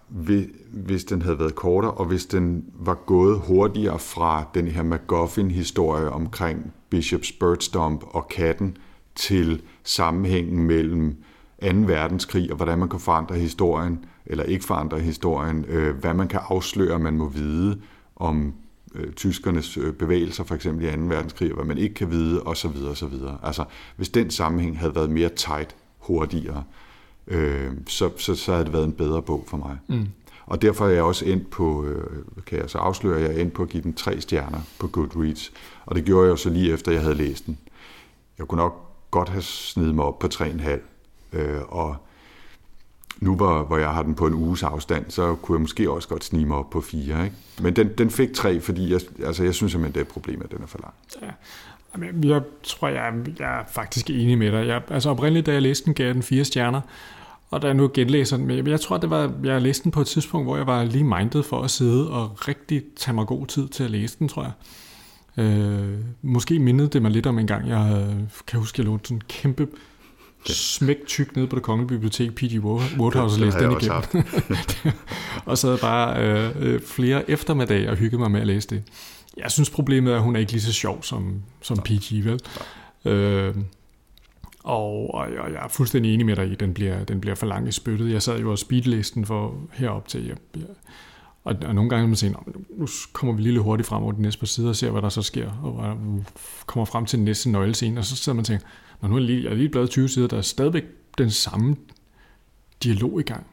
[0.71, 6.09] hvis den havde været kortere, og hvis den var gået hurtigere fra den her MacGuffin-historie
[6.09, 8.77] omkring Bishops Birdstomp og katten
[9.15, 11.15] til sammenhængen mellem
[11.61, 11.67] 2.
[11.67, 16.39] verdenskrig og hvordan man kan forandre historien, eller ikke forandre historien, øh, hvad man kan
[16.49, 17.81] afsløre, man må vide
[18.15, 18.53] om
[18.95, 21.01] øh, tyskernes øh, bevægelser, for eksempel i 2.
[21.01, 22.75] verdenskrig, og hvad man ikke kan vide, osv.
[22.91, 23.13] osv.
[23.43, 23.65] Altså,
[23.95, 26.63] hvis den sammenhæng havde været mere tight, hurtigere,
[27.27, 29.77] øh, så, så, så havde det været en bedre bog for mig.
[29.87, 30.07] Mm.
[30.45, 33.53] Og derfor er jeg også endt på, øh, kan jeg så afsløre, jeg er endt
[33.53, 35.51] på at give den tre stjerner på Goodreads.
[35.85, 37.57] Og det gjorde jeg jo så lige efter, jeg havde læst den.
[38.37, 40.79] Jeg kunne nok godt have snedet mig op på 3,5.
[41.33, 41.95] Øh, og
[43.19, 46.07] nu hvor, hvor jeg har den på en uges afstand, så kunne jeg måske også
[46.07, 47.23] godt snige mig op på 4.
[47.23, 47.35] Ikke?
[47.61, 50.41] Men den, den fik 3, fordi jeg, altså jeg synes simpelthen, det er et problem,
[50.41, 50.93] at den er for lang.
[51.21, 51.31] Ja.
[52.23, 54.67] Jeg tror, jeg, jeg er faktisk enig med dig.
[54.67, 56.81] Jeg, altså oprindeligt, da jeg læste den, gav jeg den fire stjerner.
[57.49, 60.01] Og da jeg nu genlæser den, men jeg tror, det var, jeg læste den på
[60.01, 63.47] et tidspunkt, hvor jeg var lige mindet for at sidde og rigtig tage mig god
[63.47, 64.51] tid til at læse den, tror jeg.
[65.45, 69.07] Øh, måske mindede det mig lidt om en gang, jeg havde, kan huske, jeg lånte
[69.07, 69.67] sådan en kæmpe
[70.45, 72.59] smæk tyk nede på det kongelige bibliotek, P.G.
[72.63, 74.93] Woodhouse, og Den læste den igennem.
[75.45, 78.83] og sad bare øh, øh, flere eftermiddage og hyggede mig med at læse det.
[79.37, 82.39] Jeg synes, problemet er, at hun er ikke lige så sjov som, som P.G., vel?
[83.05, 83.55] Øh,
[84.67, 87.45] og, og, og jeg er fuldstændig enig med dig i, den bliver, den bliver for
[87.45, 88.11] lang i spyttet.
[88.11, 90.63] Jeg sad jo og speedlisten for herop til, jeg, jeg,
[91.43, 94.03] og, og nogle gange man siger, "Nå, men nu, kommer vi lige lidt hurtigt frem
[94.03, 95.97] over de næste par sider og ser, hvad der så sker, og
[96.65, 98.65] kommer frem til den næste nøglescene, og så sidder man og tænker,
[99.01, 100.83] Nå, nu er jeg lige, jeg er lige bladet 20 sider, der er stadigvæk
[101.17, 101.75] den samme
[102.83, 103.47] dialog i gang.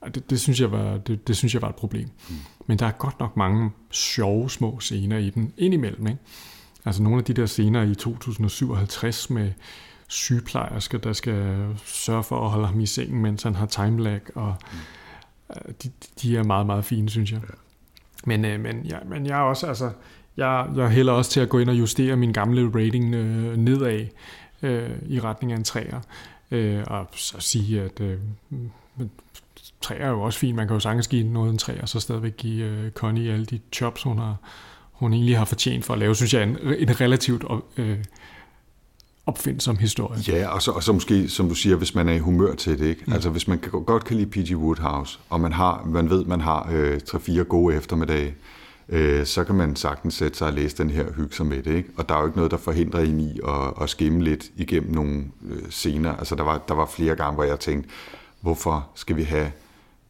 [0.00, 2.08] Og Det, det, synes jeg var, det, det synes jeg var et problem.
[2.28, 2.34] Mm.
[2.66, 6.06] Men der er godt nok mange sjove små scener i den indimellem.
[6.06, 6.18] Ikke?
[6.84, 9.52] Altså nogle af de der scener i 2057 med
[10.08, 14.54] sygeplejersker, der skal sørge for at holde ham i sengen, mens han har timelag, og
[14.72, 15.74] mm.
[15.82, 15.90] de,
[16.22, 17.40] de er meget, meget fine, synes jeg.
[17.40, 17.54] Ja.
[18.24, 19.90] Men, øh, men, ja, men jeg er også, altså,
[20.36, 24.06] jeg, jeg hælder også til at gå ind og justere min gamle rating øh, nedad
[24.62, 26.00] øh, i retning af en træer.
[26.50, 28.18] Øh, og så sige, at øh,
[29.80, 30.56] træer er jo også fint.
[30.56, 33.46] Man kan jo sagtens give noget en træer, og så stadigvæk give øh, Connie alle
[33.46, 34.36] de chops, hun har,
[34.92, 37.44] hun egentlig har fortjent for at lave, synes jeg, en, en relativt
[37.76, 37.98] øh,
[39.28, 40.20] opfindsom historie.
[40.28, 42.78] Ja, og så, og så måske, som du siger, hvis man er i humør til
[42.78, 43.02] det, ikke?
[43.06, 43.12] Mm.
[43.12, 44.56] Altså hvis man kan, godt kan lide P.G.
[44.56, 48.34] Woodhouse, og man, har, man ved, man har øh, 3-4 gode eftermiddage,
[48.88, 51.74] øh, så kan man sagtens sætte sig og læse den her hygge sig med det.
[51.74, 51.88] Ikke?
[51.96, 54.94] Og der er jo ikke noget, der forhindrer en i at, at skimme lidt igennem
[54.94, 56.16] nogle øh, scener.
[56.16, 57.90] Altså der var, der var flere gange, hvor jeg tænkte,
[58.40, 59.50] hvorfor skal vi have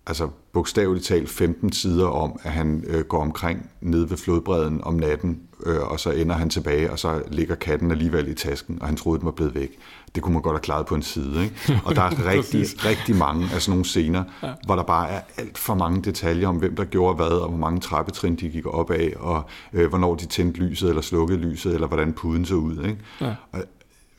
[0.07, 4.95] altså bogstaveligt talt 15 sider om, at han øh, går omkring nede ved flodbredden om
[4.95, 8.87] natten, øh, og så ender han tilbage, og så ligger katten alligevel i tasken, og
[8.87, 9.79] han troede, den var blevet væk.
[10.15, 11.45] Det kunne man godt have klaret på en side.
[11.45, 11.81] Ikke?
[11.85, 14.53] Og der er rigtig, rigtig mange af sådan nogle scener, ja.
[14.67, 17.59] hvor der bare er alt for mange detaljer om, hvem der gjorde hvad, og hvor
[17.59, 19.43] mange trappetrin de gik op af, og
[19.73, 22.85] øh, hvornår de tændte lyset, eller slukkede lyset, eller hvordan puden så ud.
[22.85, 22.99] Ikke?
[23.21, 23.35] Ja.
[23.53, 23.63] Og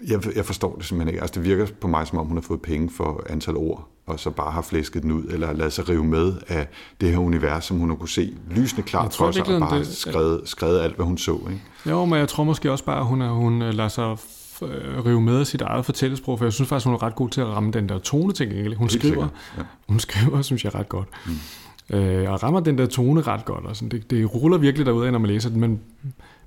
[0.07, 1.21] jeg, jeg forstår det simpelthen ikke.
[1.21, 4.19] Altså, det virker på mig, som om hun har fået penge for antal ord, og
[4.19, 6.67] så bare har flæsket den ud, eller ladet sig rive med af
[7.01, 9.87] det her univers, som hun har kunne se lysende klart for sig, og bare det,
[9.87, 11.39] skrevet, skrevet alt, hvad hun så.
[11.49, 11.61] Ikke?
[11.85, 14.17] Jo, men jeg tror måske også bare, at hun, hun øh, lader sig
[14.61, 17.29] øh, rive med af sit eget fortællesprog, for jeg synes faktisk, hun er ret god
[17.29, 18.75] til at ramme den der tone ting.
[18.75, 19.63] Hun skriver, ja.
[19.89, 21.07] hun skriver, synes jeg, ret godt.
[21.25, 21.95] Mm.
[21.97, 23.65] Øh, og rammer den der tone ret godt.
[23.65, 23.89] Og sådan.
[23.89, 25.79] Det, det ruller virkelig derud når man læser den, men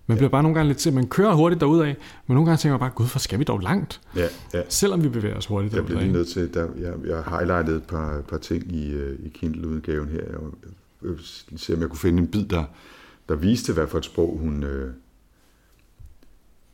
[0.07, 1.97] man bliver bare nogle gange lidt til, man kører hurtigt derud af,
[2.27, 4.01] men nogle gange tænker man bare, gud, hvor skal vi dog langt?
[4.17, 4.63] Ja, ja.
[4.69, 7.77] Selvom vi bevæger os hurtigt Jeg bliver lige nødt til, der, jeg, jeg har highlightet
[7.77, 10.23] et par, par ting i, øh, i Kindle-udgaven her.
[11.03, 11.19] Jeg vil
[11.57, 12.65] se, om jeg kunne finde en bid, der,
[13.29, 14.93] der viste, hvad for et sprog hun, øh,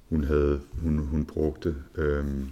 [0.09, 1.75] hun havde, hun, hun brugte.
[1.95, 2.49] Øhm,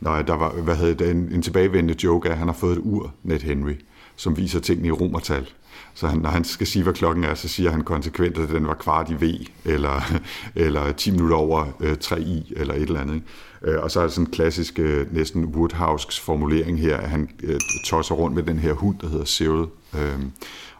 [0.00, 2.72] nej, der var, hvad havde det, en, en tilbagevendende joke af, at han har fået
[2.72, 3.74] et ur, Ned Henry,
[4.16, 5.50] som viser tingene i romertal.
[5.94, 8.66] Så han, når han skal sige, hvad klokken er, så siger han konsekvent, at den
[8.66, 10.12] var kvart i V, eller,
[10.54, 13.14] eller 10 minutter over øh, 3 i, eller et eller andet.
[13.14, 13.26] Ikke?
[13.62, 17.28] Øh, og så er det sådan en klassisk, øh, næsten Woodhouse's formulering her, at han
[17.42, 19.66] øh, tosser rundt med den her hund, der hedder Cyril,
[19.98, 20.18] øh,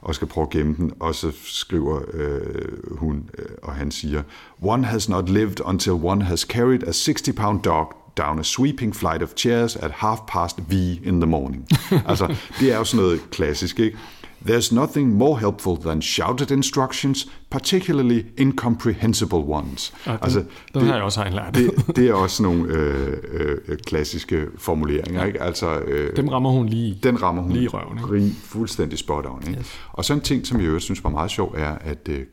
[0.01, 0.93] og skal prøve at gemme den.
[1.01, 4.23] Og så skriver øh, hun, øh, og han siger,
[4.63, 9.23] One has not lived until one has carried a 60-pound dog down a sweeping flight
[9.23, 10.73] of chairs at half past V
[11.05, 11.69] in the morning.
[12.09, 13.99] altså, det er jo sådan noget klassisk, ikke?
[14.47, 19.93] There's nothing more helpful than shouted instructions, particularly incomprehensible ones.
[20.07, 21.55] Ja, den, altså, den det, har jeg også lært.
[21.55, 25.21] det, det er også nogle øh, øh, klassiske formuleringer.
[25.21, 25.27] Ja.
[25.27, 25.43] Ikke?
[25.43, 28.25] Altså, øh, Dem rammer hun lige, den rammer hun lige i røven.
[28.25, 28.37] Ikke?
[28.37, 29.43] fuldstændig spot on.
[29.49, 29.61] Ikke?
[29.61, 29.81] Yes.
[29.93, 32.27] Og sådan en ting, som jeg øvrigt synes var meget sjov, er, at øh,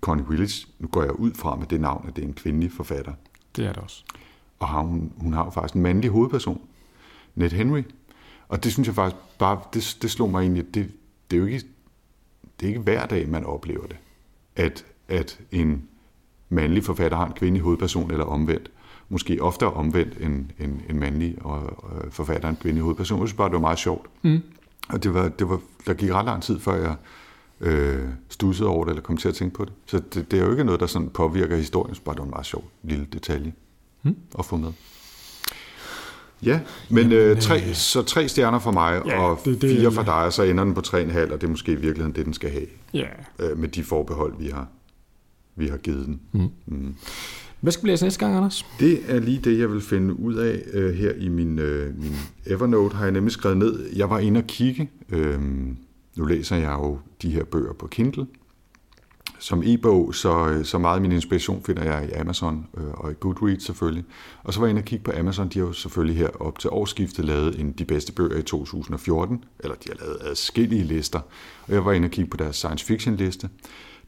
[0.00, 2.72] Connie Willis, nu går jeg ud fra med det navn, at det er en kvindelig
[2.72, 3.12] forfatter.
[3.56, 4.02] Det er det også.
[4.58, 6.60] Og hun, hun har jo faktisk en mandlig hovedperson,
[7.34, 7.82] Ned Henry.
[8.48, 10.88] Og det synes jeg faktisk bare, det, det slog mig egentlig, det,
[11.30, 11.64] det er jo ikke,
[12.60, 13.96] det er ikke hver dag, man oplever det,
[14.56, 15.88] at, at en
[16.48, 18.70] mandlig forfatter har en kvindelig hovedperson, eller omvendt.
[19.08, 23.20] Måske oftere omvendt en, en, en mandlig og, og forfatter en kvindelig hovedperson.
[23.20, 24.06] Jeg synes bare, det var meget sjovt.
[24.22, 24.40] Mm.
[24.88, 26.96] Og det var, det var, der gik ret lang tid, før jeg
[27.60, 29.72] øh, stussede over det, eller kom til at tænke på det.
[29.86, 32.24] Så det, det er jo ikke noget, der sådan påvirker historien, så bare det var
[32.24, 33.52] en meget sjov lille detalje
[34.02, 34.16] mm.
[34.38, 34.72] at få med.
[36.42, 36.60] Ja,
[36.90, 40.02] men øh, tre, øh, så tre stjerner for mig, ja, og det, det, fire for
[40.02, 42.14] dig, og så ender den på tre en halv, og det er måske i virkeligheden
[42.14, 42.66] det, den skal have.
[42.94, 43.06] Ja.
[43.38, 44.68] Øh, med de forbehold, vi har,
[45.56, 46.20] vi har givet den.
[46.32, 46.48] Mm.
[46.66, 46.94] Mm.
[47.60, 48.66] Hvad skal vi læse næste gang, Anders?
[48.80, 52.14] Det er lige det, jeg vil finde ud af øh, her i min, øh, min
[52.46, 53.86] Evernote, har jeg nemlig skrevet ned.
[53.96, 54.90] Jeg var inde og kigge.
[55.08, 55.40] Øh,
[56.16, 58.26] nu læser jeg jo de her bøger på Kindle,
[59.46, 63.10] som e-bog, så, øh, så meget af min inspiration finder jeg i Amazon øh, og
[63.10, 64.04] i Goodreads selvfølgelig.
[64.42, 65.48] Og så var jeg inde og kigge på Amazon.
[65.48, 69.44] De har jo selvfølgelig her op til årsskiftet lavet en de bedste bøger i 2014,
[69.60, 71.20] eller de har lavet adskillige lister.
[71.66, 73.48] Og jeg var inde og kigge på deres science fiction liste.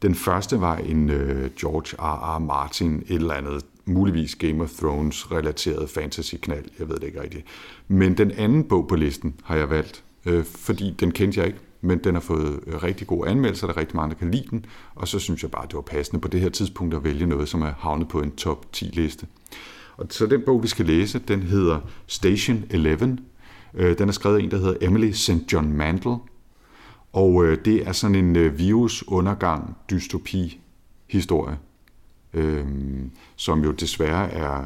[0.02, 2.36] Den første var en øh, George R.
[2.36, 2.38] R.
[2.38, 7.44] Martin, et eller andet, muligvis Game of Thrones relateret fantasy-knald, jeg ved det ikke rigtigt.
[7.88, 11.58] Men den anden bog på listen har jeg valgt, øh, fordi den kendte jeg ikke
[11.80, 14.46] men den har fået øh, rigtig gode anmeldelser, der er rigtig mange, der kan lide
[14.50, 17.26] den, og så synes jeg bare, det var passende på det her tidspunkt at vælge
[17.26, 19.26] noget, som er havnet på en top 10 liste.
[19.96, 23.18] Og så den bog, vi skal læse, den hedder Station 11.
[23.74, 25.52] Øh, den er skrevet af en, der hedder Emily St.
[25.52, 26.16] John Mandel,
[27.12, 30.60] og øh, det er sådan en virusundergang dystopi
[31.06, 31.58] historie,
[33.36, 34.64] som jo desværre er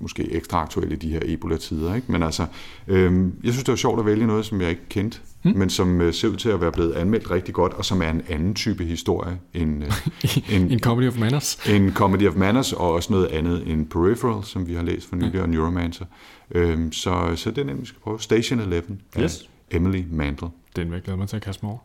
[0.00, 1.94] måske ekstra aktuel i de her Ebola-tider.
[1.94, 2.12] Ikke?
[2.12, 2.46] Men altså,
[2.88, 5.20] øhm, jeg synes, det var sjovt at vælge noget, som jeg ikke kendte,
[5.50, 5.58] hmm.
[5.58, 8.10] men som øh, ser ud til at være blevet anmeldt rigtig godt, og som er
[8.10, 9.92] en anden type historie end øh,
[10.56, 11.68] en, en Comedy of Manners.
[11.68, 15.16] En Comedy of Manners, og også noget andet end Peripheral, som vi har læst for
[15.16, 15.40] nylig, hmm.
[15.40, 16.04] og Neuromancer.
[16.50, 18.20] Øh, så, så det er nemt, vi skal prøve.
[18.20, 18.82] Station 11
[19.14, 19.48] af Yes.
[19.70, 20.48] Emily Mantle.
[20.76, 21.80] Den vil jeg glæde mig til at kaste mig over.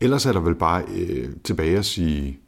[0.00, 2.38] Ellers er der vel bare øh, tilbage at sige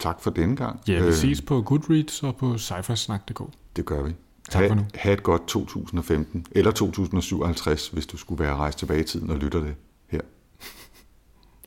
[0.00, 0.80] tak for denne gang.
[0.88, 3.42] Ja, vi Øh, ses på Goodreads og på cyphersnak.dk.
[3.76, 4.12] Det gør vi.
[4.52, 4.86] Tak for ha, nu.
[4.94, 9.36] Ha' et godt 2015, eller 2057, hvis du skulle være rejst tilbage i tiden og
[9.36, 9.74] lytter det
[10.08, 10.20] her.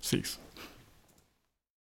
[0.01, 0.39] Ses.